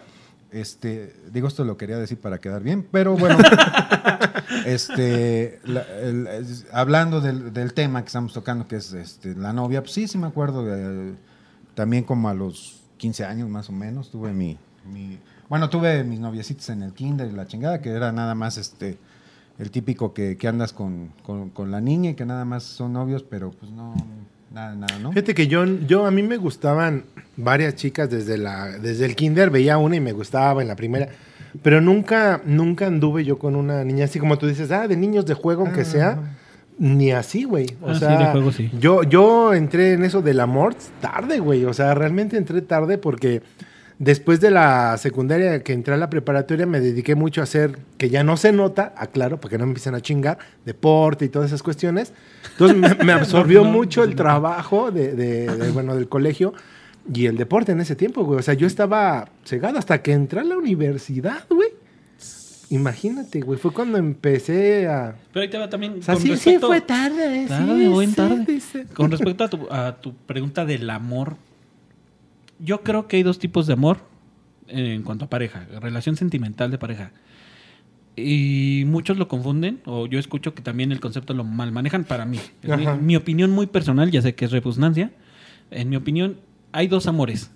[0.51, 3.39] este, digo esto lo quería decir para quedar bien, pero bueno,
[4.67, 9.53] este, la- el- es- hablando del, del tema que estamos tocando, que es este, la
[9.53, 11.15] novia, pues sí, sí me acuerdo, eh,
[11.75, 14.59] también como a los 15 años más o menos, tuve mi,
[14.93, 15.19] mi-
[15.51, 18.97] bueno, tuve mis noviecitos en el kinder y la chingada, que era nada más este,
[19.59, 22.95] el típico que, que andas con, con- con la niña y que nada más son
[22.95, 23.95] novios, pero pues no,
[24.55, 25.11] nada, nada, ¿no?
[25.11, 27.05] Fíjate que yo, yo a mí me gustaban
[27.37, 31.09] varias chicas desde la desde el kinder veía una y me gustaba en la primera,
[31.63, 35.27] pero nunca nunca anduve yo con una niña así como tú dices, ah, de niños
[35.27, 36.23] de juego aunque Ah, sea, no.
[36.79, 37.67] ni así, güey.
[37.83, 38.71] O Ah, sí, sea, de juego sí.
[38.79, 43.43] yo yo entré en eso del amor tarde, güey, o sea, realmente entré tarde porque
[44.03, 48.09] Después de la secundaria que entré a la preparatoria me dediqué mucho a hacer, que
[48.09, 51.49] ya no se nota, aclaro, para que no me empiecen a chingar, deporte y todas
[51.51, 52.15] esas cuestiones.
[52.53, 56.09] Entonces me, me absorbió No, no, mucho no el trabajo de, de- de, bueno, del
[56.09, 56.55] colegio
[57.13, 58.39] y el deporte en ese tiempo, güey.
[58.39, 61.69] O sea, yo estaba cegado hasta que entré a la universidad, güey.
[62.71, 63.59] Imagínate, güey.
[63.59, 65.15] Fue cuando empecé a...
[65.33, 65.97] Pero ahí te va también.
[65.99, 67.47] O sea, con sí, sí respecto- fue tarde.
[67.49, 68.61] Tarde, sí, buen sí, tarde.
[68.95, 71.37] Con respecto a tu, a tu pregunta del amor,
[72.63, 73.99] yo creo que hay dos tipos de amor
[74.69, 77.13] en cuanto a pareja, relación sentimental de pareja.
[78.17, 82.25] Y muchos lo confunden, o yo escucho que también el concepto lo mal manejan para
[82.27, 82.39] mí.
[82.63, 85.13] Es mi, mi opinión muy personal, ya sé que es repugnancia.
[85.71, 86.39] En mi opinión,
[86.73, 87.51] hay dos amores.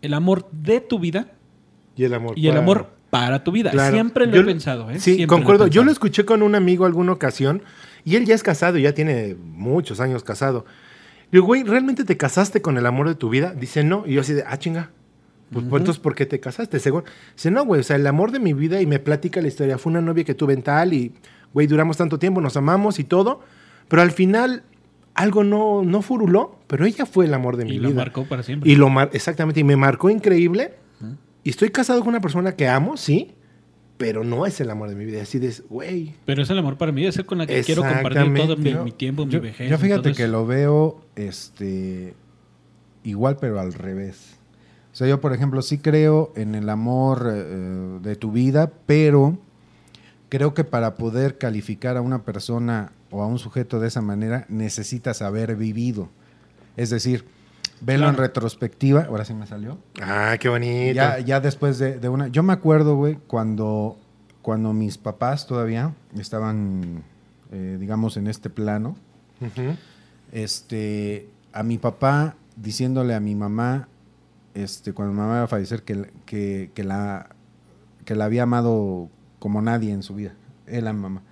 [0.00, 1.32] El amor de tu vida
[1.96, 2.38] Y el amor.
[2.38, 3.72] y el para- amor para tu vida.
[3.72, 3.92] Claro.
[3.92, 4.94] Siempre lo Yo- he pensado, ¿eh?
[5.00, 5.64] Sí, Siempre concuerdo.
[5.66, 7.62] lo Yo lo escuché con un amigo alguna ocasión
[8.04, 10.64] y él ya es casado, ya tiene muchos años casado.
[11.32, 13.54] Digo, güey, ¿realmente te casaste con el amor de tu vida?
[13.54, 14.04] Dice, no.
[14.06, 14.90] Y yo así de, ah, chinga.
[15.52, 16.78] Pues, pues, entonces, ¿por qué te casaste?
[16.78, 17.04] Según.
[17.34, 19.78] Dice, no, güey, o sea, el amor de mi vida y me platica la historia.
[19.78, 21.12] Fue una novia que tuve en tal y,
[21.52, 23.40] güey, duramos tanto tiempo, nos amamos y todo.
[23.88, 24.62] Pero al final,
[25.14, 27.88] algo no, no furuló, pero ella fue el amor de mi Y vida.
[27.88, 28.70] lo marcó para siempre.
[28.70, 30.74] Y lo mar exactamente, y me marcó increíble.
[31.42, 33.32] Y estoy casado con una persona que amo, sí,
[34.00, 35.20] pero no es el amor de mi vida.
[35.20, 36.14] Así de, güey.
[36.24, 38.92] Pero es el amor para mí, es el con la que quiero compartir todo mi,
[38.92, 39.68] tiempo, mi yo, vejez.
[39.68, 42.14] yo fíjate que lo veo este
[43.04, 44.38] igual, pero al revés.
[44.90, 49.38] O sea, yo, por ejemplo, sí creo en el amor eh, de tu vida, pero
[50.30, 54.46] creo que para poder calificar a una persona o a un sujeto de esa manera,
[54.48, 56.08] necesitas haber vivido.
[56.78, 57.26] Es decir,
[57.80, 58.22] verlo en Claro.
[58.28, 59.04] retrospectiva.
[59.08, 59.78] Ahora sí me salió.
[60.02, 60.94] Ah, qué bonito.
[60.94, 62.28] Ya, ya después de, de una.
[62.28, 63.96] Yo me acuerdo, güey, cuando,
[64.42, 67.02] cuando mis papás todavía estaban,
[67.52, 68.96] eh, digamos, en este plano.
[70.32, 73.88] Este, a mi papá diciéndole a mi mamá,
[74.54, 77.30] este, cuando mi mamá iba a fallecer, que, que, que la,
[78.04, 79.08] que la había amado
[79.38, 80.32] como nadie en su vida.
[80.66, 81.22] Él a mi mamá.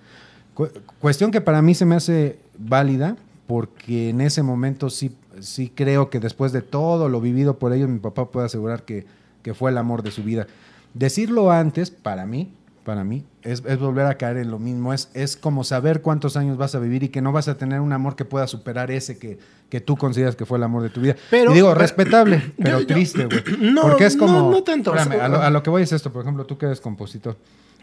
[0.53, 0.69] Cu-
[0.99, 3.15] cuestión que para mí se me hace válida,
[3.49, 7.89] porque en ese momento sí, sí creo que después de todo lo vivido por ellos,
[7.89, 9.07] mi papá puede asegurar que,
[9.41, 10.45] que fue el amor de su vida.
[10.93, 12.53] Decirlo antes, para mí,
[12.85, 14.93] para mí, es, es volver a caer en lo mismo.
[14.93, 17.79] Es, es como saber cuántos años vas a vivir y que no vas a tener
[17.81, 19.39] un amor que pueda superar ese que,
[19.71, 21.15] que tú consideras que fue el amor de tu vida.
[21.31, 23.41] Pero- y digo, pero- respetable, pero yo- triste, güey.
[23.73, 24.51] No, Porque es no, como...
[24.51, 26.67] no tanto, Espérame, a, lo, a lo que voy es esto, por ejemplo, tú que
[26.67, 27.35] eres compositor.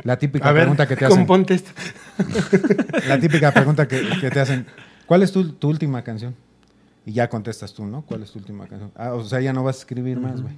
[0.04, 1.18] La típica A ver, pregunta que te hacen.
[1.26, 1.72] componte esto.
[3.08, 4.66] La típica pregunta que, que te hacen,
[5.06, 6.34] ¿cuál es tu, tu última canción?
[7.04, 8.02] Y ya contestas tú, ¿no?
[8.02, 8.90] ¿Cuál es tu última canción?
[8.96, 10.54] Ah, o sea, ya no vas a escribir más, güey.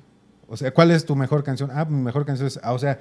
[0.48, 1.70] O sea, ¿cuál es tu mejor canción?
[1.72, 2.58] Ah, mi mejor canción es...
[2.62, 3.00] ah, o sea,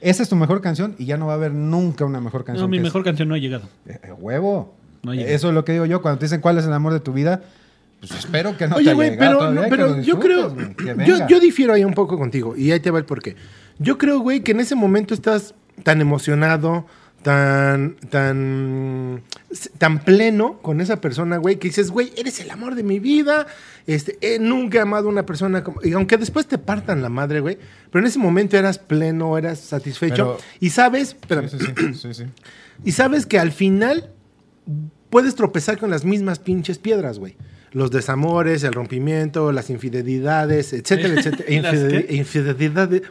[0.00, 2.64] esa es tu mejor canción y ya no va a haber nunca una mejor canción.
[2.64, 3.64] No, mi mejor es- canción no ha llegado.
[3.86, 4.74] Eh, eh, huevo.
[5.02, 5.28] No llega.
[5.30, 6.00] Eso es lo que digo yo.
[6.00, 7.42] Cuando te dicen cuál es el amor de tu vida,
[8.00, 10.56] pues espero que no te Oye, haya güey, llegado pero, no, todavía, pero yo creo.
[11.06, 12.56] Yo, yo difiero ahí un poco contigo.
[12.56, 13.36] Y ahí te va el porqué.
[13.78, 16.86] Yo creo, güey, que en ese momento estás tan emocionado,
[17.22, 19.22] tan, tan,
[19.78, 23.46] tan pleno con esa persona, güey, que dices, güey, eres el amor de mi vida.
[23.86, 25.80] Este, eh, nunca he amado a una persona como.
[25.82, 27.58] Y aunque después te partan la madre, güey,
[27.90, 30.36] pero en ese momento eras pleno, eras satisfecho.
[30.36, 31.58] Pero- y sabes, espérame, sí,
[31.94, 32.24] sí, sí.
[32.84, 34.10] y sabes que al final
[35.10, 37.36] puedes tropezar con las mismas pinches piedras, güey.
[37.76, 42.04] Los desamores, el rompimiento, las infidelidades, etcétera, etcétera.
[42.08, 43.02] Infidelidades.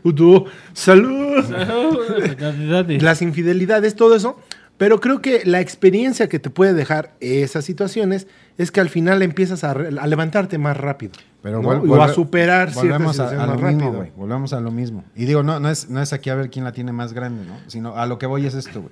[0.74, 1.44] ¡Salud!
[2.08, 3.04] Felicidades.
[3.04, 4.40] Las infidelidades, todo eso.
[4.78, 9.22] Pero creo que la experiencia que te puede dejar esas situaciones es que al final
[9.22, 11.14] empiezas a, re- a levantarte más rápido.
[11.42, 11.70] Pero ¿no?
[11.70, 13.98] o a superar ciertas volvemos a, situaciones a lo más mismo, rápido.
[14.02, 14.12] güey.
[14.18, 15.06] Volvemos a lo mismo.
[15.16, 17.46] Y digo, no, no es, no es aquí a ver quién la tiene más grande,
[17.46, 17.54] ¿no?
[17.68, 18.92] Sino a lo que voy es esto, güey.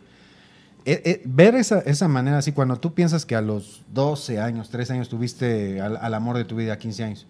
[0.86, 4.70] Eh, eh, ver esa, esa manera así, cuando tú piensas que a los 12 años,
[4.70, 7.28] 13 años tuviste al, al amor de tu vida, 15 años,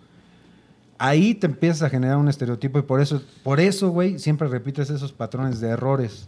[0.97, 4.89] ahí te empiezas a generar un estereotipo y por eso, por eso, güey, siempre repites
[4.89, 6.27] esos patrones de errores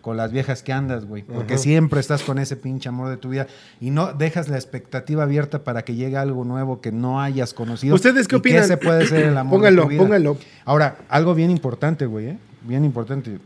[0.00, 1.22] con las viejas que andas, güey.
[1.22, 1.62] Porque Ajá.
[1.62, 3.46] siempre estás con ese pinche amor de tu vida
[3.80, 7.94] y no dejas la expectativa abierta para que llegue algo nuevo que no hayas conocido.
[7.94, 8.62] ¿Ustedes qué y que opinan?
[8.62, 10.02] ese puede ser el amor Póngalo, de tu vida.
[10.02, 10.38] póngalo.
[10.64, 12.38] Ahora, algo bien importante, güey, ¿eh?
[12.62, 13.38] Bien importante.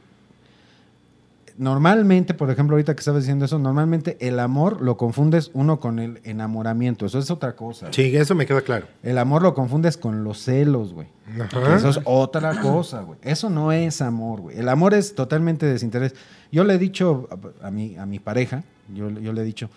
[1.58, 5.98] Normalmente, por ejemplo, ahorita que estabas diciendo eso, normalmente el amor lo confundes uno con
[5.98, 7.06] el enamoramiento.
[7.06, 7.86] Eso es otra cosa.
[7.86, 7.94] güey.
[7.94, 8.86] Sí, eso me queda claro.
[9.02, 11.08] El amor lo confundes con los celos, güey.
[11.40, 11.76] Ajá.
[11.76, 13.18] Eso es otra cosa, güey.
[13.22, 14.58] Eso no es amor, güey.
[14.58, 16.14] El amor es totalmente desinterés.
[16.50, 17.28] Yo le he dicho
[17.62, 19.70] a, a mi, a mi pareja, yo, yo le he dicho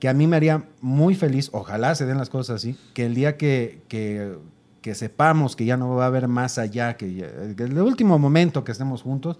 [0.00, 3.14] que a mí me haría muy feliz, ojalá se den las cosas así, que el
[3.14, 4.34] día que, que,
[4.82, 8.18] que sepamos que ya no va a haber más allá, que, ya- que el último
[8.18, 9.38] momento que estemos juntos,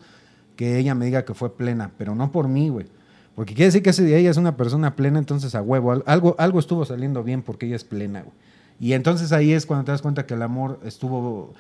[0.57, 2.87] que ella me diga que fue plena, pero no por mí, güey.
[3.35, 6.05] Porque quiere decir que ese día ella es una persona plena, entonces a huevo, al-
[6.07, 8.35] algo, algo estuvo saliendo bien porque ella es plena, güey.
[8.81, 11.53] Y entonces ahí es cuando te das cuenta que el amor estuvo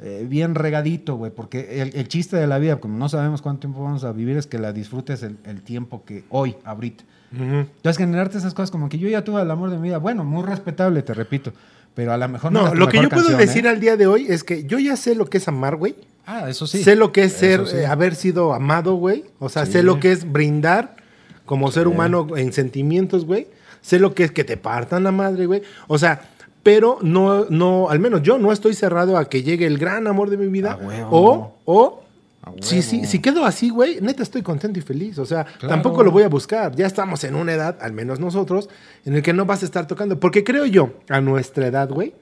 [0.00, 3.60] eh, bien regadito, güey, porque el, el chiste de la vida, como no sabemos cuánto
[3.60, 7.04] tiempo vamos a vivir, es que la disfrutes el, el tiempo que hoy, ahorita.
[7.34, 7.44] Ujú.
[7.44, 10.24] Entonces generarte esas cosas como que yo ya tuve el amor de mi vida, bueno,
[10.24, 11.52] muy respetable, te repito,
[11.94, 13.68] pero a lo mejor no, No, lo que yo puedo decir ¿eh?
[13.70, 15.94] al día de hoy es que yo ya sé lo que es amar, güey.
[16.26, 16.82] Ah, eso sí.
[16.82, 17.76] sé lo que es ser, sí.
[17.78, 19.24] eh, haber sido amado, güey.
[19.38, 19.72] O sea, Sí.
[19.72, 20.96] sé lo que es brindar
[21.46, 23.48] como ser humano en sentimientos, güey.
[23.80, 25.62] Sé lo que es que te partan la madre, güey.
[25.88, 26.20] O sea,
[26.62, 30.30] pero no, no, al menos yo no estoy cerrado a que llegue el gran amor
[30.30, 30.78] de mi vida.
[31.10, 32.02] O, o,
[32.60, 32.82] si, huevo.
[32.88, 35.18] si, si quedo así, güey, neta estoy contento y feliz.
[35.18, 35.68] O sea, Claro.
[35.68, 36.76] tampoco lo voy a buscar.
[36.76, 38.68] Ya estamos en una edad, al menos nosotros,
[39.04, 40.20] en el que no vas a estar tocando.
[40.20, 42.14] Porque creo yo, a nuestra edad, güey,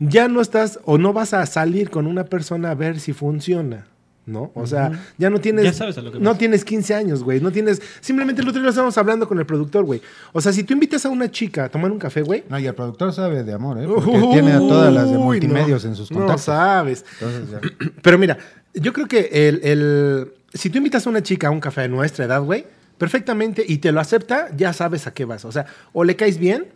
[0.00, 3.86] ya no estás o no vas a salir con una persona a ver si funciona.
[4.26, 4.52] ¿no?
[4.54, 5.64] O sea, ya no tienes.
[5.64, 6.38] Ya sabes a lo que no vas.
[6.38, 7.40] tienes 15 años, güey.
[7.40, 7.82] No tienes.
[8.00, 10.00] Simplemente el otro día lo estábamos hablando con el productor, güey.
[10.32, 12.44] O sea, si tú invitas a una chica a tomar un café, güey.
[12.48, 13.88] No, y el productor sabe de amor, ¿eh?
[13.88, 16.44] Porque tiene a todas las de multimedios no, en sus No contactos.
[16.44, 17.04] sabes.
[17.20, 17.60] Entonces, ya.
[18.02, 18.38] Pero mira,
[18.74, 21.88] yo creo que el, el- si tú invitas a una chica a un café de
[21.88, 22.66] nuestra edad, güey,
[22.98, 25.44] perfectamente, y te lo acepta, ya sabes a qué vas.
[25.44, 26.66] O sea, o le caes bien,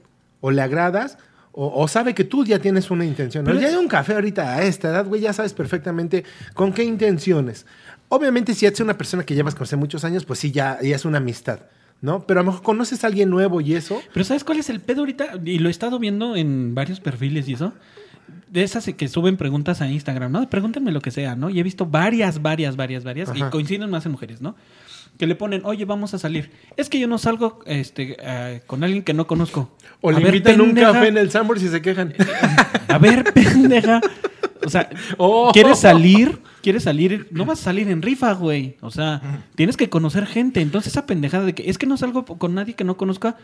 [0.41, 1.19] o le agradas,
[1.57, 3.45] o, o sabe que tú ya tienes una intención.
[3.45, 6.83] Pero ya hay un café ahorita a esta edad, güey, ya sabes perfectamente con qué
[6.83, 7.65] intenciones.
[8.09, 10.97] Obviamente, si es una persona que llevas con hace muchos años, pues sí, ya, ya
[10.97, 11.61] es una amistad,
[12.01, 12.27] ¿no?
[12.27, 14.03] Pero a lo mejor conoces a alguien nuevo y eso.
[14.13, 15.41] Pero ¿sabes cuál es el pedo ahorita?
[15.45, 17.73] Y lo he estado viendo en varios perfiles y eso.
[18.51, 20.49] De esas que suben preguntas a Instagram, ¿no?
[20.49, 21.51] Pregúntenme lo que sea, ¿no?
[21.51, 23.29] Y he visto varias, varias, varias, varias.
[23.29, 23.39] Ajá.
[23.39, 24.55] Y coinciden más en mujeres, ¿no?
[25.19, 26.51] Que le ponen, oye, vamos a salir.
[26.77, 29.71] Es que yo no salgo este, eh, con alguien que no conozco.
[30.01, 30.93] O le ver, invitan un pendeja.
[30.93, 32.15] café en el Sambor y se quejan.
[32.89, 34.01] A ver, pendeja.
[34.65, 34.89] O sea,
[35.19, 35.51] Oh.
[35.53, 36.41] ¿quieres salir?
[36.63, 37.29] ¿Quieres salir?
[37.31, 38.77] No vas a salir en rifa, güey.
[38.81, 40.61] O sea, tienes que conocer gente.
[40.61, 43.37] Entonces, esa pendejada de que es que no salgo con nadie que no conozca,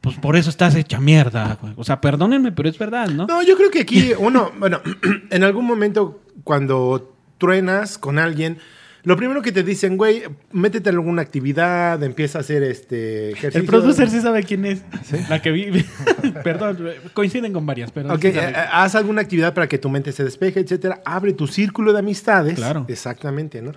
[0.00, 1.74] pues por eso estás hecha mierda, güey.
[1.76, 3.26] O sea, perdónenme, pero es verdad, ¿no?
[3.26, 4.80] No, yo creo que aquí uno, bueno,
[5.30, 8.58] en algún momento cuando truenas con alguien,
[9.06, 13.60] lo primero que te dicen, güey, métete en alguna actividad, empieza a hacer este ejercicio.
[13.60, 14.82] El producer sí sabe quién es.
[15.28, 15.84] La que vi.
[16.42, 18.12] Perdón, coinciden con varias, pero.
[18.12, 21.02] Ok, sí eh, haz alguna actividad para que tu mente se despeje, etcétera.
[21.04, 22.56] Abre tu círculo de amistades.
[22.56, 22.84] Claro.
[22.88, 23.70] Exactamente, ¿no?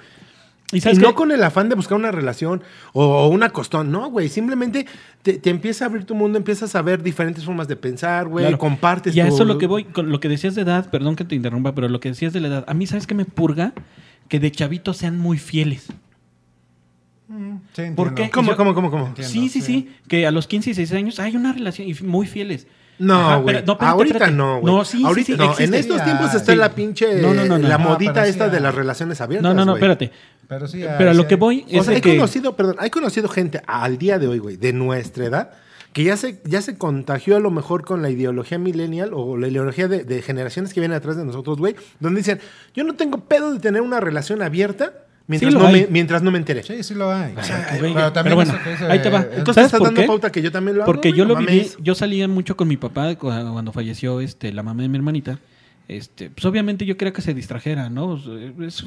[0.72, 2.62] Y no con el afán de buscar una relación
[2.94, 4.30] o, o una costón, no, güey.
[4.30, 4.86] Simplemente
[5.24, 8.44] te, te empieza a abrir tu mundo, empiezas a ver diferentes formas de pensar, güey.
[8.46, 8.60] Claro.
[8.60, 11.16] Compartes Y a tu- eso lo que voy, con lo que decías de edad, perdón
[11.16, 13.26] que te interrumpa, pero lo que decías de la edad, a mí, ¿sabes qué me
[13.26, 13.74] purga?
[14.28, 15.88] Que de chavitos sean muy fieles.
[17.28, 17.96] Sí, entiendo.
[17.96, 18.30] ¿Por qué?
[18.30, 19.08] ¿Cómo, Yo- cómo, cómo, cómo?
[19.08, 19.88] Entiendo, sí, sí, sí.
[19.88, 22.68] sí, que a los 15 y 16 años hay una relación y muy fieles.
[23.00, 23.56] No, güey.
[23.56, 24.36] pero- no, Ahorita espérate.
[24.38, 24.74] no, güey.
[24.76, 25.60] No, sí, sí, Ahorita, sí, no.
[25.60, 26.58] En estos Sí, tiempos ah, está sí.
[26.58, 27.22] la pinche.
[27.22, 27.68] No, no, no, no.
[27.68, 28.64] La No, modita pero sí esta de hay.
[28.64, 29.44] las relaciones abiertas.
[29.50, 29.84] No, no, no, güey.
[29.92, 30.12] espérate.
[30.48, 32.16] Pero sí, Pero a sí lo que hay- voy O es sea, de he que...
[32.16, 35.52] conocido, perdón, hay conocido gente al día de hoy, güey, de nuestra edad,
[35.94, 39.48] que ya se, ya se contagió a lo mejor con la ideología millennial o la
[39.48, 42.40] ideología de, de generaciones que vienen atrás de nosotros, güey, donde dicen,
[42.76, 44.94] yo no tengo pedo de tener una relación abierta
[45.30, 45.74] mientras, Sí no, hay.
[45.74, 46.64] me, mientras no me entere.
[46.64, 47.34] Sí, sí lo hay.
[48.14, 48.54] pero bueno,
[48.90, 49.22] ahí te va.
[49.22, 50.08] Entonces ¿Sabes estás por dando qué?
[50.08, 50.92] pauta que yo también lo hago.
[50.92, 54.64] Porque yo lo viví, yo salía mucho con mi papá cu- cuando falleció este, la
[54.64, 55.40] mamá de mi hermanita.
[55.88, 58.20] Este, pues obviamente yo quería que se distrajera, ¿no?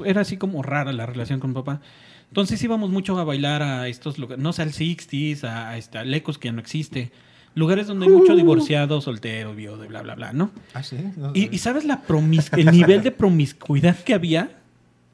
[0.05, 1.81] Era así como rara la relación con mi papá.
[2.29, 5.99] Entonces íbamos mucho a bailar a estos lugares, no sé, al Sixties, a, a, este,
[5.99, 7.11] al Ecos, que ya no existe.
[7.55, 8.19] Lugares donde hay Uh.
[8.19, 10.51] mucho divorciado, soltero, viudo, bla, bla, bla, ¿no?
[10.73, 10.97] Ah, sí.
[11.17, 11.49] no Y, sé.
[11.53, 14.51] y sabes la promis el nivel de promiscuidad que había.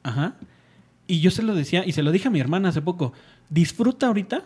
[0.03, 0.35] Ajá.
[1.09, 3.13] Y yo se lo decía, y se lo dije a mi hermana hace poco.
[3.49, 4.43] Disfruta ahorita.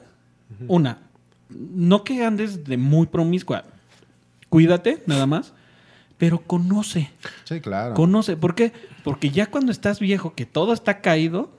[0.69, 0.99] Una,
[1.49, 3.65] no que andes de muy promiscua.
[4.47, 5.51] Cuídate, nada más.
[6.17, 7.11] Pero conoce.
[7.43, 7.95] Sí, claro.
[7.95, 8.37] Conoce.
[8.37, 8.71] ¿Por qué?
[9.03, 11.51] Porque ya cuando estás viejo, que todo está caído.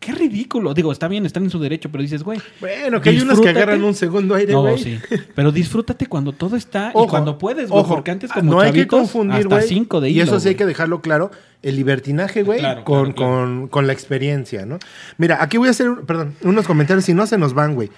[0.00, 0.72] Qué ridículo.
[0.72, 2.40] Digo, está bien, están en su derecho, pero dices, güey.
[2.58, 4.78] Bueno, que hay unos que agarran un segundo aire, No, güey.
[4.82, 4.98] sí.
[5.34, 7.82] Pero disfrútate cuando todo está y cuando puedes, güey.
[7.82, 9.68] ojo, Porque antes como no hay que confundir, hasta güey.
[9.68, 11.30] cinco de Y hilo, eso sí hay que dejarlo claro,
[11.62, 13.30] el libertinaje, güey, Claro, con, claro, claro.
[13.60, 14.78] Con, con la experiencia, ¿no?
[15.18, 17.88] Mira, aquí voy a hacer, perdón, unos comentarios, si no se nos van, güey.
[17.88, 17.94] No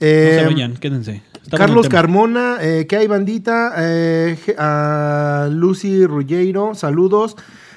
[0.00, 1.22] Eh, se vayan, quédense.
[1.40, 1.88] Está Carlos.
[1.88, 3.74] Carmona, eh, ¿qué hay, bandita?
[3.78, 7.36] Eh, a Lucy Ruggiero, saludos.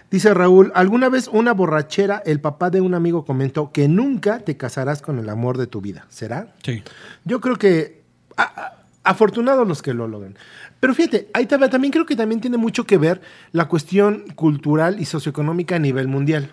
[0.10, 4.55] Dice Raúl, alguna vez una borrachera, el papá de un amigo comentó que nunca te
[4.55, 6.05] casarás con el amor de tu vida.
[6.10, 6.53] ¿Será?
[6.64, 6.82] Sí.
[7.26, 8.03] Yo creo que
[8.38, 10.36] a- a- afortunados los que lo logran.
[10.80, 13.20] Pero fíjate, ahí también creo que también tiene mucho que ver
[13.51, 16.51] la cuestión cultural y socioeconómica a nivel mundial.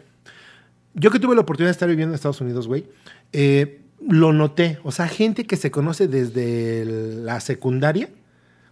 [0.94, 2.86] Yo que tuve la oportunidad de estar viviendo en Estados Unidos, güey,
[3.32, 4.78] eh, lo noté.
[4.82, 8.08] O sea, gente que se conoce desde la secundaria,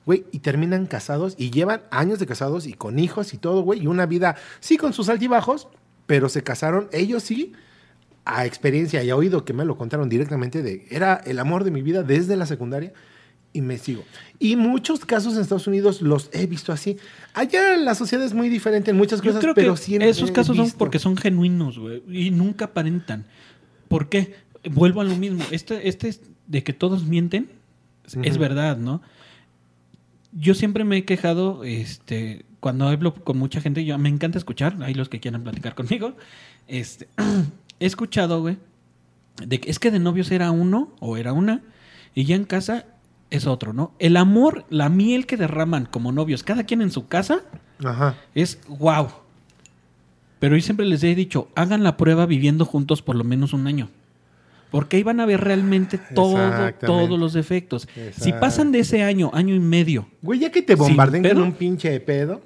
[0.06, 3.82] güey, y terminan casados y llevan años de casados y con hijos y todo, güey,
[3.82, 5.68] y una vida, sí, con sus altibajos,
[6.06, 7.52] pero se casaron, ellos sí,
[8.24, 11.70] a experiencia y a oído que me lo contaron directamente de, era el amor de
[11.70, 12.92] mi vida desde la secundaria
[13.52, 14.02] y me sigo.
[14.38, 16.96] Y muchos casos en Estados Unidos los he visto así.
[17.34, 20.30] Allá la sociedad es muy diferente en muchas Yo cosas, creo pero que sí esos
[20.30, 20.78] he casos son visto.
[20.78, 23.26] porque son genuinos, güey, y nunca aparentan.
[23.88, 24.34] ¿Por qué?
[24.70, 25.44] Vuelvo a lo mismo.
[25.50, 27.50] Este, este es de que todos mienten,
[28.06, 28.40] es- es Ujú.
[28.40, 29.02] verdad, ¿no?
[30.32, 34.76] Yo siempre me he quejado, este, cuando hablo con mucha gente, yo me encanta escuchar,
[34.82, 36.16] hay los que quieran platicar conmigo.
[36.68, 37.08] Este,
[37.80, 38.58] he escuchado, güey,
[39.44, 41.62] de que es que de novios era uno o era una,
[42.14, 42.86] y ya en casa
[43.30, 43.92] es otro, ¿no?
[43.98, 47.40] El amor, la miel que derraman como novios, cada quien en su casa,
[47.84, 48.16] Ajá.
[48.34, 49.08] es wow.
[50.38, 53.66] Pero yo siempre les he dicho, hagan la prueba viviendo juntos por lo menos un
[53.66, 53.88] año.
[54.72, 56.86] Porque ahí van a ver realmente todo, Exactamente.
[56.86, 57.86] todos los defectos.
[58.18, 61.52] Si pasan de ese año, año y medio, Güey, ya que te bombarden con un
[61.52, 62.42] pinche pedo,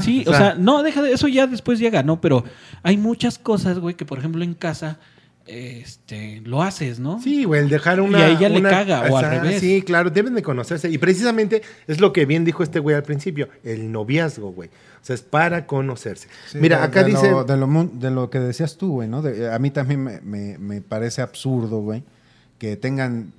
[0.00, 2.20] Sí, o sea, no, deja de eso ya después llega, ¿no?
[2.20, 2.44] Pero
[2.82, 4.98] hay muchas cosas, güey, que por ejemplo en casa
[5.46, 7.20] este, lo haces, ¿no?
[7.22, 8.18] Sí, güey, el dejar una.
[8.18, 9.60] Y a ella le caga, o al sea, revés.
[9.60, 10.90] Sí, claro, deben de conocerse.
[10.90, 14.70] Y precisamente es lo que bien dijo este güey al principio: el noviazgo, güey.
[15.06, 16.26] O sea, es para conocerse.
[16.50, 17.30] Sí, Mira, de- acá de dice.
[17.30, 19.22] Lo, de, lo, de lo que decías tú, güey, ¿no?
[19.22, 22.02] De- a mí también me, me- me parece absurdo, güey,
[22.58, 23.32] que tengan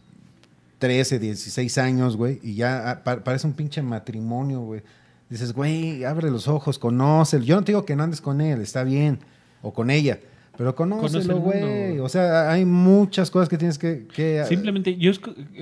[0.79, 4.81] 13, 16 años, güey, y ya ah, pa- parece un pinche matrimonio, güey.
[5.29, 7.43] Dices, güey, abre los ojos, conócelo.
[7.43, 9.19] Yo no te digo que no andes con él, está bien,
[9.61, 10.19] o con ella,
[10.57, 11.99] pero Conoce conócelo, el güey.
[11.99, 14.07] O sea, hay muchas cosas que tienes que...
[14.07, 15.11] que Simplemente, yo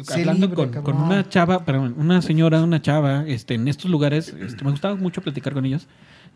[0.10, 4.34] hablando libre, con, con una chava, perdón, una señora, una chava, este, en estos lugares,
[4.40, 5.88] este, me gustaba mucho platicar con ellos.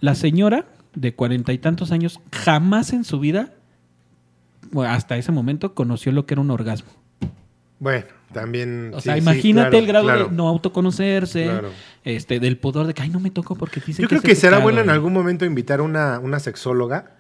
[0.02, 3.54] La señora de cuarenta y tantos años jamás en su vida,
[4.86, 6.90] hasta ese momento, conoció lo que era un orgasmo.
[7.80, 8.92] Bueno, también.
[8.94, 10.26] O sí, sea, sí, imagínate claro, el grado claro.
[10.28, 11.70] de no autoconocerse, Claro.
[12.04, 14.36] este, del pudor de que ay no me tocó porque dicen Yo creo es que
[14.36, 14.64] será pecado".
[14.64, 17.16] bueno en algún momento invitar a una, una sexóloga,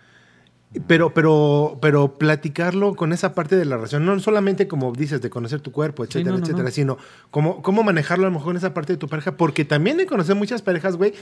[0.85, 5.29] pero, pero, pero platicarlo con esa parte de la relación, no solamente como dices, de
[5.31, 6.71] conocer tu cuerpo, Sí, etcétera, no, no, etcétera, no.
[6.71, 6.97] sino
[7.31, 10.05] cómo, cómo manejarlo a lo mejor en esa parte de tu pareja, porque también he
[10.05, 11.13] conocido muchas parejas, güey,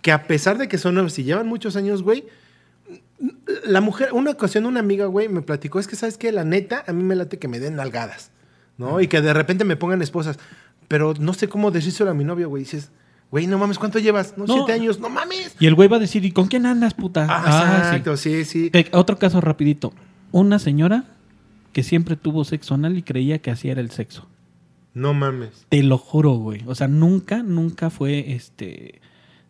[0.00, 2.24] que a pesar de que son y llevan muchos años, güey,
[3.64, 6.32] la mujer, una ocasión una amiga, güey, me platicó, es que, ¿sabes qué?
[6.32, 8.30] La neta, a mí me late que me den nalgadas,
[8.78, 9.02] ¿no?
[9.02, 10.38] Y que de repente me pongan esposas,
[10.88, 12.90] pero no sé cómo decírselo a mi novio, güey, dices...
[13.34, 14.38] Güey, no mames, ¿cuánto llevas?
[14.38, 14.54] No, No.
[14.54, 15.56] siete años, no mames.
[15.58, 17.26] Y el güey va a decir, ¿y con quién andas, puta?
[17.28, 17.86] Ah, Ah, sí.
[17.88, 18.70] exacto, sí, sí.
[18.72, 19.92] Eh, Otro caso rapidito.
[20.30, 21.02] Una señora
[21.72, 24.28] que siempre tuvo sexo anal y creía que así era el sexo.
[24.92, 25.66] No mames.
[25.68, 26.62] Te lo juro, güey.
[26.66, 29.00] O sea, nunca, nunca fue este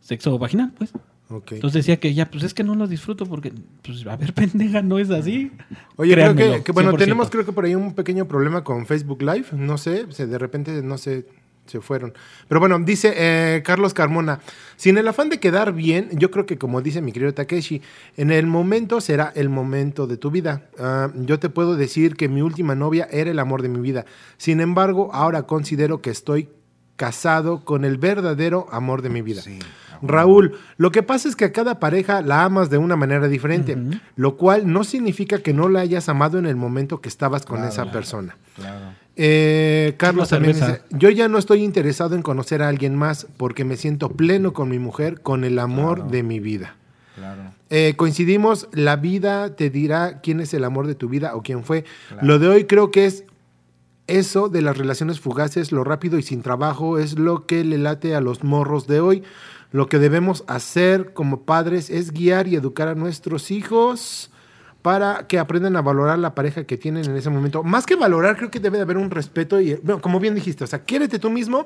[0.01, 0.93] sexo vaginal, pues.
[1.29, 1.53] Ok.
[1.53, 4.81] Entonces decía que ya, pues es que no lo disfruto porque, pues, a ver, pendeja,
[4.81, 5.53] no es así.
[5.97, 6.99] Oye, creo Créanmelo, que, que, bueno, 100%.
[6.99, 9.49] tenemos creo que por ahí un pequeño problema con Facebook Live.
[9.53, 11.27] No sé, de repente no sé,
[11.67, 12.13] se fueron.
[12.49, 14.41] Pero bueno, dice eh, Carlos Carmona,
[14.77, 17.81] sin el afán de quedar bien, yo creo que como dice mi querido Takeshi,
[18.17, 20.63] en el momento será el momento de tu vida.
[20.79, 24.05] Ah, yo te puedo decir que mi última novia era el amor de mi vida.
[24.37, 26.49] Sin embargo, ahora considero que estoy
[26.97, 29.43] casado con el verdadero amor de mi vida.
[29.43, 29.59] Sí.
[30.03, 33.77] Raúl, lo que pasa es que a cada pareja la amas de una manera diferente,
[34.17, 37.57] lo cual no significa que no la hayas amado en el momento que estabas con
[37.57, 38.37] Claro, esa persona.
[38.55, 38.95] Claro.
[39.17, 43.65] Eh, Carlos también dice, yo ya no estoy interesado en conocer a alguien más porque
[43.65, 46.11] me siento pleno con mi mujer, con el amor Claro.
[46.11, 46.77] de mi vida.
[47.15, 47.43] Claro.
[47.71, 51.63] Eh, coincidimos, la vida te dirá quién es el amor de tu vida o quién
[51.65, 51.85] fue.
[52.09, 52.27] Claro.
[52.27, 53.25] Lo de hoy creo que es
[54.09, 58.15] eso de las relaciones fugaces, lo rápido y sin trabajo, es lo que le late
[58.17, 59.23] a los morros de hoy.
[59.71, 64.31] Lo que debemos hacer como padres es guiar y educar a nuestros hijos
[64.85, 67.63] para que aprendan a valorar la pareja que tienen en ese momento.
[67.63, 70.63] Más que valorar, creo que debe de haber un respeto y, bueno, como bien dijiste,
[70.63, 71.65] o sea, quiérete tú mismo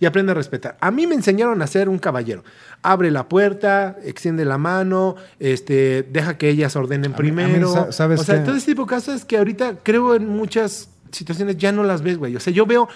[0.00, 0.78] y aprende a respetar.
[0.80, 2.42] A mí me enseñaron a ser un caballero.
[2.80, 7.92] Abre la puerta, extiende la mano, este, deja que ellas ordenen A mí- mí, primero.
[7.92, 8.46] ¿sabes o sea, qué?
[8.46, 12.16] todo ese tipo de cosas que ahorita creo en muchas situaciones ya no las ves,
[12.16, 12.34] güey.
[12.34, 12.88] O sea, yo veo,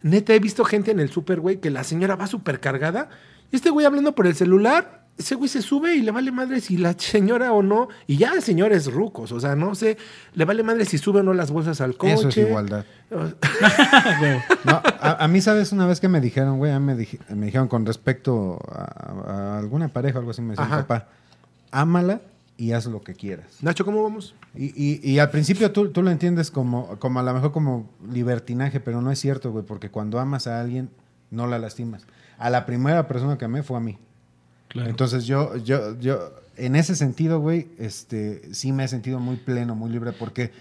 [0.00, 3.10] neta, he visto gente en el súper, güey, que la señora va súper cargada
[3.52, 6.60] y este güey hablando por el celular, ese güey se sube y le vale madre
[6.60, 9.96] si la señora o no, y ya señores rucos, o sea, no sé,
[10.34, 12.12] le vale madre si sube o no las bolsas al coche.
[12.14, 12.84] Eso es igualdad.
[14.64, 15.72] No, a, a mí, ¿sabes?
[15.72, 19.88] Una vez que me dijeron, güey, me, dij- me dijeron con respecto a, a alguna
[19.88, 20.86] pareja o algo así, me decían, Ajá.
[20.86, 21.08] papá,
[21.70, 22.20] ámala
[22.56, 23.46] y haz lo que quieras.
[23.62, 24.34] Nacho, ¿cómo vamos?
[24.54, 27.88] Y, y- y al principio tú, tú lo entiendes como, como a lo mejor como
[28.10, 30.90] libertinaje, pero no es cierto, güey, porque cuando amas a alguien,
[31.30, 32.06] no la lastimas.
[32.38, 33.98] A la primera persona que amé fue a mí.
[34.74, 39.74] Entonces yo, yo, yo, en ese sentido, güey, este, sí me he sentido muy pleno,
[39.74, 40.52] muy libre, porque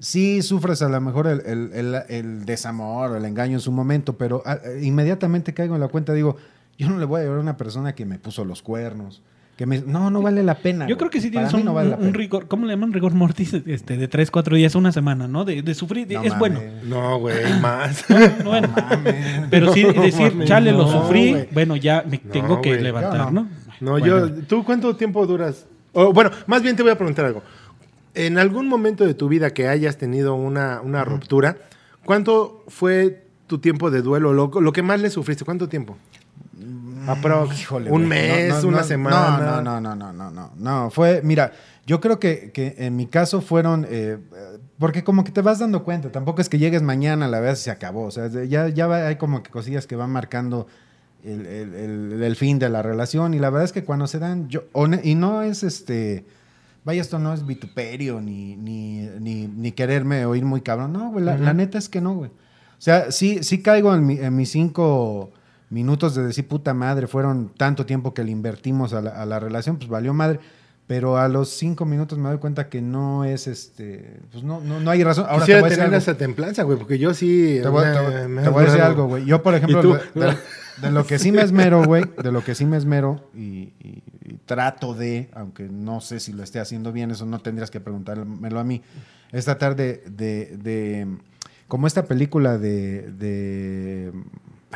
[0.00, 3.70] sí sufres a lo mejor el, el- el- el desamor o el engaño en su
[3.72, 6.36] momento, pero ah, inmediatamente caigo en la cuenta, digo,
[6.78, 9.22] yo no le voy a llevar a una persona que me puso los cuernos,
[9.56, 10.86] que me, no, no vale la pena.
[10.88, 12.92] Yo creo que sí tienes un, no vale un- rigor, ¿cómo le llaman?
[12.92, 15.44] Rigor mortis este, de 3, 4 días, una semana, ¿no?
[15.44, 16.38] De, de sufrir, No es mames.
[16.38, 16.60] bueno.
[16.84, 18.04] No, güey, más.
[18.10, 18.68] No, bueno.
[18.74, 19.14] mames.
[19.50, 23.32] Pero sí No, decir, chale, lo no, sufrí, bueno, ya me No, tengo que levantar,
[23.32, 23.42] no.
[23.42, 23.48] ¿no?
[23.80, 24.06] No, Bueno.
[24.06, 25.66] yo, ¿tú cuánto tiempo duras?
[25.92, 27.42] Bueno, más bien te voy a preguntar algo.
[28.14, 31.56] En algún momento de tu vida que hayas tenido una, una ruptura,
[32.04, 34.32] ¿cuánto fue tu tiempo de duelo?
[34.32, 35.96] Lo, lo que más le sufriste, ¿cuánto tiempo?
[37.08, 39.38] Aprox, Híjole, un mes, No, no, una no, semana.
[39.38, 40.90] No, no, no, no, no, no, no.
[40.90, 41.52] Fue, mira,
[41.86, 44.18] yo creo que, que en mi caso fueron, eh,
[44.78, 47.70] porque como que te vas dando cuenta, tampoco es que llegues mañana, la verdad se
[47.70, 50.66] acabó, o sea, ya, ya hay como que cosillas que van marcando
[51.24, 54.18] el, el- el- el fin de la relación y la verdad es que cuando se
[54.18, 54.64] dan, yo,
[55.02, 56.26] y no es este,
[56.84, 61.24] vaya, esto no es vituperio ni, ni, ni, ni quererme oír muy cabrón, no, güey,
[61.24, 62.30] la, neta es que no, güey.
[62.30, 65.32] O sea, sí, sí caigo en, mi- en mis cinco
[65.74, 69.40] minutos de decir, puta madre, fueron tanto tiempo que le invertimos a la, a la
[69.40, 70.38] relación, pues valió madre.
[70.86, 74.20] Pero a los cinco minutos me doy cuenta que no es este.
[74.30, 75.24] Pues no, no, no hay razón.
[75.24, 76.02] Ahora te Quisiera voy a decir tener algo.
[76.02, 77.58] esa templanza, güey, porque yo sí.
[77.62, 79.24] Te voy, me- te voy- me- te voy a decir algo, güey.
[79.24, 79.82] Yo, por ejemplo,
[80.14, 80.36] de, de-
[80.82, 84.02] de lo que sí me esmero, güey, de lo que sí me esmero y, y-
[84.26, 87.80] y trato de, aunque no sé si lo esté haciendo bien, eso no tendrías que
[87.80, 88.82] preguntármelo a mí,
[89.32, 91.06] es tratar de, de, de-
[91.66, 94.12] como esta película de, de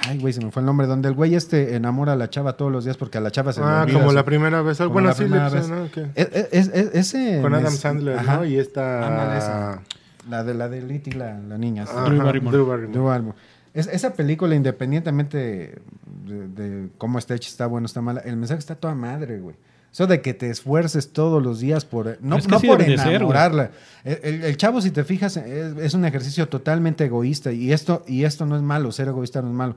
[0.06, 2.56] ay, güey, se me fue el nombre, donde el güey este enamora a la chava
[2.56, 4.62] todos los días porque a la chava se le Ah, olvida como su- la primera
[4.62, 4.78] vez.
[4.78, 5.68] como Bueno, la sí, le primera puse, vez.
[5.70, 6.02] ¿no?
[6.14, 8.36] Es- es- es- ese Con Adam Sandler, ajá.
[8.38, 8.44] ¿no?
[8.44, 9.06] Y esta.
[9.06, 9.82] Ándale, esa.
[10.28, 11.86] La de la de Litty, la, la niña.
[11.86, 11.92] sí.
[11.96, 12.56] Ajá, Drew Barrymore.
[12.56, 12.92] Drew Barrymore.
[12.92, 13.38] Drew Barrymore.
[13.74, 15.80] Es- esa película, independientemente
[16.26, 19.56] de, de cómo está hecha, está bueno, está mala, el mensaje está toda madre, güey.
[19.92, 22.18] Eso de que te esfuerces todos los días por...
[22.20, 23.70] No, Es que no así por ser, enamorarla.
[24.04, 27.52] el, el- chavo, si te fijas, es, es un ejercicio totalmente egoísta.
[27.52, 29.76] Y esto, y esto no es malo, ser egoísta no es malo.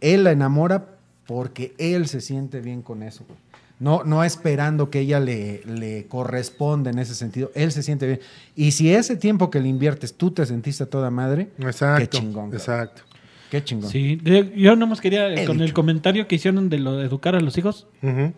[0.00, 0.86] Él la enamora
[1.26, 3.38] porque él se siente bien con eso, güey.
[3.78, 7.50] No, no esperando que ella le, le corresponda en ese sentido.
[7.54, 8.20] Él se siente bien.
[8.54, 11.98] Y si ese tiempo que le inviertes tú te sentiste a toda madre, Exacto.
[12.00, 12.50] qué chingón.
[12.52, 12.90] cabrón.
[13.52, 13.90] Qué chingón.
[13.90, 17.36] Sí, de- yo nomás quería, He con el comentario que hicieron de lo de educar
[17.36, 17.86] a los hijos,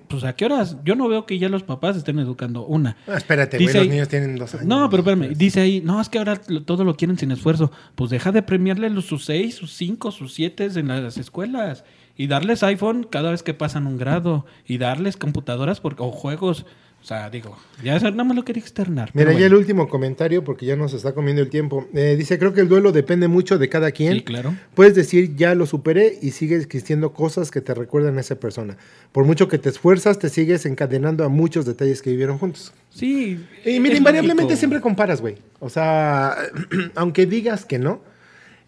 [0.09, 2.97] pues a qué horas, yo no veo que ya los papás estén educando una.
[3.07, 4.67] Ah, espérate, güey, Dice los niños tienen dos años.
[4.67, 7.71] No, pero espérame, dice ahí, no, es que ahora lo- todo lo quieren sin esfuerzo.
[7.95, 11.85] Pues deja de premiarle los, sus seis, sus cinco, sus siete en las escuelas.
[12.17, 14.47] Y darles iPhone cada vez que pasan un grado.
[14.67, 16.67] Y darles computadoras por- o juegos.
[17.05, 19.11] O sea, digo, ya nada más lo quería externar.
[19.13, 21.87] Mira, ya el último comentario, porque ya nos está comiendo el tiempo.
[21.93, 24.15] Eh, dice, creo que el duelo depende mucho de cada quien.
[24.15, 24.55] Sí, claro.
[24.73, 28.79] Puedes decir, ya lo superé y sigue existiendo cosas que te recuerdan a esa persona.
[29.13, 32.73] Por mucho que te esfuerzas, te sigues encadenando a muchos detalles que vivieron juntos.
[32.89, 33.39] Sí.
[33.67, 35.37] Y mira, invariablemente siempre comparas, güey.
[35.61, 36.35] O sea,
[36.95, 38.01] aunque digas que no,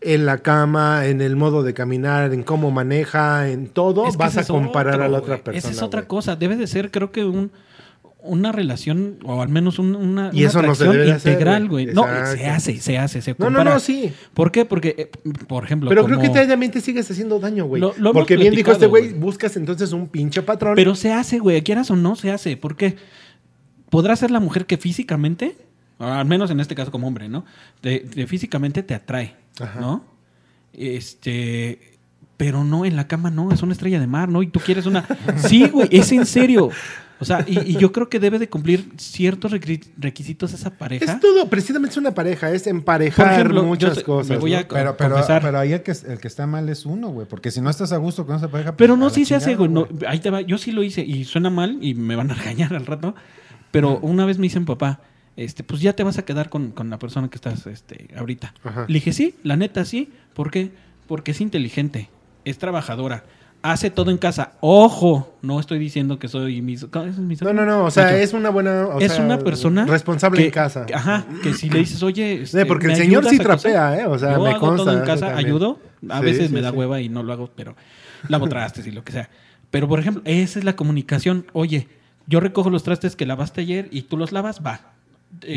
[0.02, 4.18] en la cama, en el modo de caminar, en cómo maneja, en todo, Es que
[4.18, 5.58] vas a comparar otro, a la otra persona.
[5.58, 6.36] Esa es otra cosa.
[6.36, 7.50] Debe de ser, creo que un
[8.26, 11.86] una relación o al menos un- una, Y una eso no se debe integral, güey.
[11.86, 13.74] No, se hace, se hace, se No, no, compara.
[13.74, 14.12] no, sí.
[14.34, 14.64] ¿Por qué?
[14.64, 15.10] Porque, eh,
[15.46, 17.82] por ejemplo, Pero creo que también te sigues haciendo daño, güey.
[18.12, 20.74] Porque bien dijo este güey, buscas entonces un pinche patrón.
[20.76, 22.56] Pero se hace, güey, quieras o no, se hace.
[22.56, 22.96] ¿Por qué?
[23.90, 25.56] Podrá ser la mujer que físicamente,
[25.98, 27.44] o al menos en este caso como hombre, ¿no?
[27.82, 29.80] De, de físicamente te atrae, Ajá.
[29.80, 30.04] ¿no?
[30.72, 31.78] Este,
[32.36, 34.42] pero no, en la cama no, es una estrella de mar, ¿no?
[34.42, 35.06] Y tú quieres una...
[35.36, 36.70] Sí, güey, es en serio.
[37.18, 41.04] O sea, y, y yo creo que debe de cumplir ciertos requi- requisitos esa pareja.
[41.14, 44.30] es todo, precisamente es una pareja, es emparejar Por ejemplo, yo muchas cosas.
[44.30, 44.58] me voy ¿no?
[44.58, 47.26] a- Pero, pero, pero ahí el que, el que está mal es uno, güey.
[47.26, 48.72] Porque si no estás a gusto con esa pareja.
[48.72, 49.70] pues, Pero no, sí se hace, güey.
[49.70, 50.42] no, ahí te va.
[50.42, 53.14] Yo sí lo hice y suena mal y me van a regañar al rato.
[53.70, 55.00] Pero una vez me dicen, papá,
[55.36, 58.54] este, pues ya te vas a quedar con, con la persona que estás este, ahorita.
[58.64, 58.84] Ajá.
[58.88, 60.10] Le dije, sí, la neta sí.
[60.34, 60.70] ¿Por qué?
[61.06, 62.08] Porque es inteligente,
[62.44, 63.24] es trabajadora,
[63.72, 64.52] hace todo en casa.
[64.60, 66.82] Ojo, no estoy diciendo que soy mis.
[66.84, 68.86] ¿es mis- No, no, no, o sea, es una buena...
[68.86, 70.86] o es sea, una persona Responsable que- en casa.
[70.92, 73.46] Ajá, que si le dices, oye, este, Sí, porque el ¿me señor sí a coser?"
[73.72, 74.06] trapea, ¿eh?
[74.06, 75.46] O sea, Yo me hago consta, todo en casa, también.
[75.46, 75.80] ayudo.
[76.08, 77.74] A Sí, veces sí, me da hueva y no lo hago, pero
[78.28, 79.28] lavo trastes y lo que sea.
[79.70, 81.46] Pero, por ejemplo, esa es la comunicación.
[81.52, 81.88] Oye,
[82.26, 84.80] yo recojo los trastes que lavaste ayer y tú los lavas, va.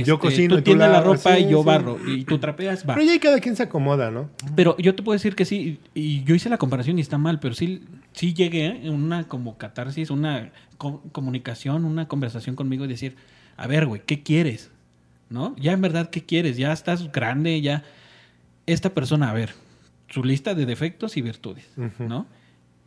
[0.04, 1.66] Yo cocino y Tú tú tiendes la ropa sí, y yo sí.
[1.66, 1.98] barro.
[2.06, 2.96] Y tú trapeas, va.
[2.96, 4.30] Pero ya cada quien se acomoda, ¿no?
[4.56, 7.40] Pero yo te puedo decir que sí, y yo hice la comparación y está mal,
[7.40, 7.84] pero sí,
[8.14, 13.16] sí llegué en una como catarsis, una co- comunicación, una conversación conmigo y decir,
[13.58, 14.72] a ver, güey, ¿qué quieres?
[15.30, 15.56] ¿No?
[15.58, 16.58] Ya en verdad, ¿qué quieres?
[16.58, 17.84] Ya estás grande, ya...
[18.66, 19.52] Esta persona, a ver,
[20.10, 21.66] su lista de defectos y virtudes.
[22.08, 22.28] ¿no?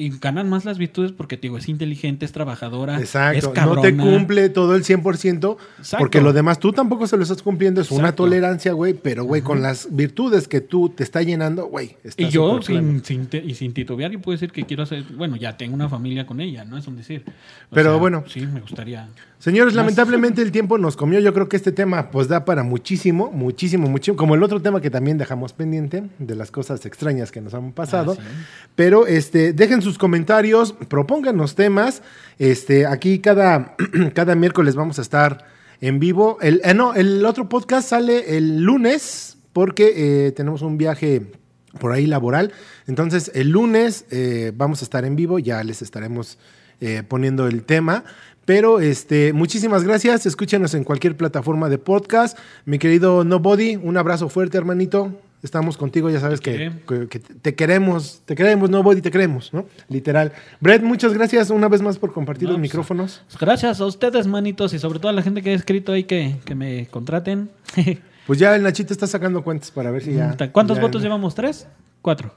[0.02, 3.80] Y ganan más las virtudes porque, te digo, es inteligente, es trabajadora, es Exacto, no
[3.80, 5.96] te cumple todo el 100%, Exacto.
[5.98, 9.42] porque lo demás tú tampoco se lo estás cumpliendo, es una tolerancia, güey, pero, güey,
[9.42, 13.54] con las virtudes que tú te está llenando, güey, Y yo, sin, sin, te- y
[13.54, 15.04] sin titubear, yo puedo decir que quiero hacer...
[15.16, 16.76] Bueno, ya tengo una familia con ella, ¿no?
[16.76, 17.24] Es un decir.
[17.70, 18.24] O Pero bueno.
[18.26, 19.08] Sí, me gustaría...
[19.42, 21.18] Señores, lamentablemente el tiempo nos comió.
[21.18, 24.16] Yo creo que este tema pues da para muchísimo, muchísimo, muchísimo.
[24.16, 27.72] Como el otro tema que también dejamos pendiente de las cosas extrañas que nos han
[27.72, 28.16] pasado.
[28.16, 28.44] Ah, sí.
[28.76, 32.04] Pero este, dejen sus comentarios, propónganos temas.
[32.38, 33.74] Este, aquí cada,
[34.14, 35.44] cada miércoles vamos a estar
[35.80, 36.38] en vivo.
[36.40, 41.32] El, eh, no, el otro podcast sale el lunes porque eh, tenemos un viaje
[41.80, 42.52] por ahí laboral.
[42.86, 46.38] Entonces, el lunes eh, vamos a estar en vivo, ya les estaremos
[46.84, 48.02] eh, poniendo el tema.
[48.44, 50.26] Pero este, muchísimas gracias.
[50.26, 52.38] Escúchenos en cualquier plataforma de podcast.
[52.64, 55.12] Mi querido Nobody, un abrazo fuerte, hermanito.
[55.42, 59.66] Estamos contigo, ya sabes que, que- que te queremos, te queremos, Nobody, te queremos, ¿no?
[59.88, 60.32] Literal.
[60.60, 63.22] Brett, muchas gracias una vez más por compartir No, los pues, micrófonos.
[63.40, 66.36] Gracias a ustedes, manitos, y sobre todo a la gente que ha escrito ahí que,
[66.44, 67.50] que me contraten.
[68.24, 70.36] Pues ya el Nachito está sacando cuentas para ver si ya.
[70.52, 71.34] ¿Cuántos ya- votos llevamos?
[71.34, 71.66] ¿Tres?
[72.02, 72.32] ¿Cuatro?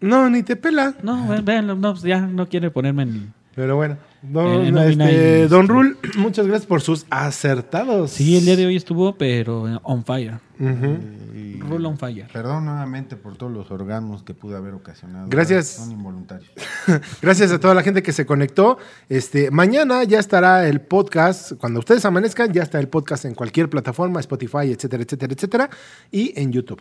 [0.00, 0.94] No, ni te pela.
[1.02, 3.34] No, ve- véanlo, no, pues ya no quiere ponerme en...
[3.60, 8.10] Pero bueno, don, Eh, este, don Rul, muchas gracias por sus acertados.
[8.12, 10.38] Sí, el día de hoy estuvo, pero on fire.
[10.58, 12.26] Y- Rule on fire.
[12.32, 15.26] Perdón nuevamente por todos los orgasmos que pude haber ocasionado.
[15.28, 15.66] Gracias.
[15.68, 16.50] Son involuntarios.
[17.22, 18.78] Gracias a toda la gente que se conectó.
[19.10, 21.52] Este, mañana ya estará el podcast.
[21.58, 25.70] Cuando ustedes amanezcan, ya está el podcast en cualquier plataforma, Spotify, etcétera, etcétera, etcétera.
[26.10, 26.80] Y en YouTube.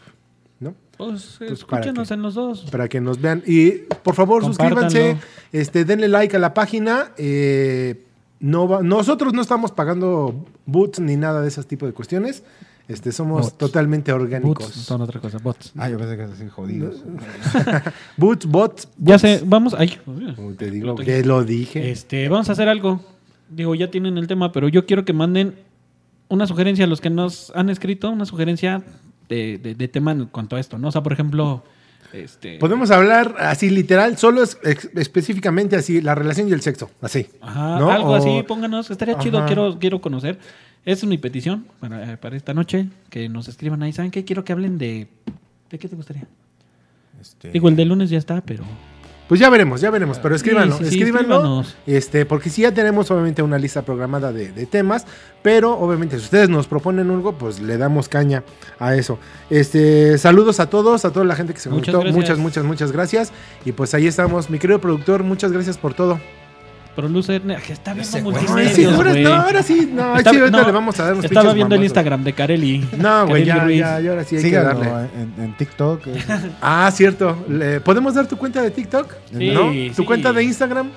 [0.60, 0.74] ¿No?
[0.97, 2.66] Pues, eh, Pues, ¿para escúchenos en los dos.
[2.72, 3.41] Para que nos vean.
[3.45, 3.72] Y
[4.03, 5.18] por favor, suscríbanse.
[5.53, 7.12] Este, denle like a la página.
[7.18, 8.03] Eh,
[8.41, 12.43] no va- nosotros no estamos pagando boots ni nada de ese tipo de cuestiones.
[12.89, 13.57] Este, somos Bots.
[13.60, 14.66] totalmente Bots orgánicos.
[14.74, 15.74] son otra cosa, bots.
[15.78, 17.03] Ah, yo pensé que así jodidos.
[18.18, 18.88] Boots, bots.
[18.97, 19.97] Ya sé, vamos, ay,
[20.36, 21.91] Como te digo, que lo dije.
[21.91, 22.99] Este, vamos a hacer algo.
[23.49, 25.55] Digo, ya tienen el tema, pero yo quiero que manden
[26.30, 28.82] una sugerencia a los que nos han escrito, una sugerencia
[29.30, 30.90] de, de- de tema en cuanto a esto, ¿no?
[30.90, 31.64] O sea, por ejemplo,
[32.12, 32.58] este...
[32.58, 34.58] Podemos hablar así literal, solo es,
[34.96, 37.28] específicamente así, la relación y el sexo, así.
[37.42, 37.92] Ajá, ¿no?
[37.92, 40.40] algo O- así, pónganos, estaría chido, quiero, quiero conocer.
[40.86, 43.92] Esa es mi petición para, para esta noche, que nos escriban ahí.
[43.94, 44.24] ¿Saben qué?
[44.26, 45.08] Quiero que hablen de...
[45.70, 46.26] ¿De qué te gustaría?
[47.22, 48.64] Este, Digo, el de lunes ya está, pero...
[49.30, 51.78] Pues ya veremos, ya veremos, pero escríbanlo, Sí, escríbanlo, escríbanos.
[51.86, 55.06] este, porque sí ya tenemos obviamente una lista programada de, de temas,
[55.44, 58.44] pero obviamente si ustedes nos proponen algo, pues le damos caña
[58.80, 59.20] a eso.
[59.52, 62.16] Este, saludos a todos, a toda la gente que se Muchas conectó, gracias.
[62.16, 63.32] muchas, muchas, muchas gracias.
[63.66, 66.20] Y pues ahí estamos, mi querido productor, muchas gracias por todo.
[67.02, 68.18] Producer, ne- que está viendo.
[68.18, 71.04] Ay, multimedios, sí, ahora, no, ahora sí, no, Está- sí, ahorita no, le vamos a
[71.04, 71.84] dar unos Estaba viendo el.
[71.84, 72.88] Instagram de Kareli.
[72.97, 73.80] No, güey, ya, Ruiz.
[73.80, 75.10] ya, ya, ahora sí hay síganlo que darle.
[75.38, 76.08] en, en TikTok.
[76.08, 76.24] eh,
[76.62, 77.38] Ah, cierto.
[77.47, 79.14] Le- ¿Podemos dar tu cuenta de TikTok?
[79.38, 79.66] Sí, ¿No?
[79.95, 80.06] ¿Tu sí.
[80.06, 80.88] cuenta de Instagram?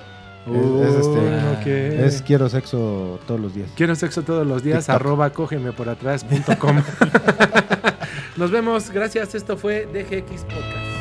[0.44, 0.54] es,
[0.88, 1.66] es este, Oh, ok.
[1.66, 3.70] es quiero sexo todos los días.
[3.76, 4.94] Quiero sexo todos los días, TikTok.
[4.96, 6.82] arroba cógeme por atrás punto com.
[8.36, 9.34] Nos vemos, gracias.
[9.36, 10.91] Esto fue DGX Podcast.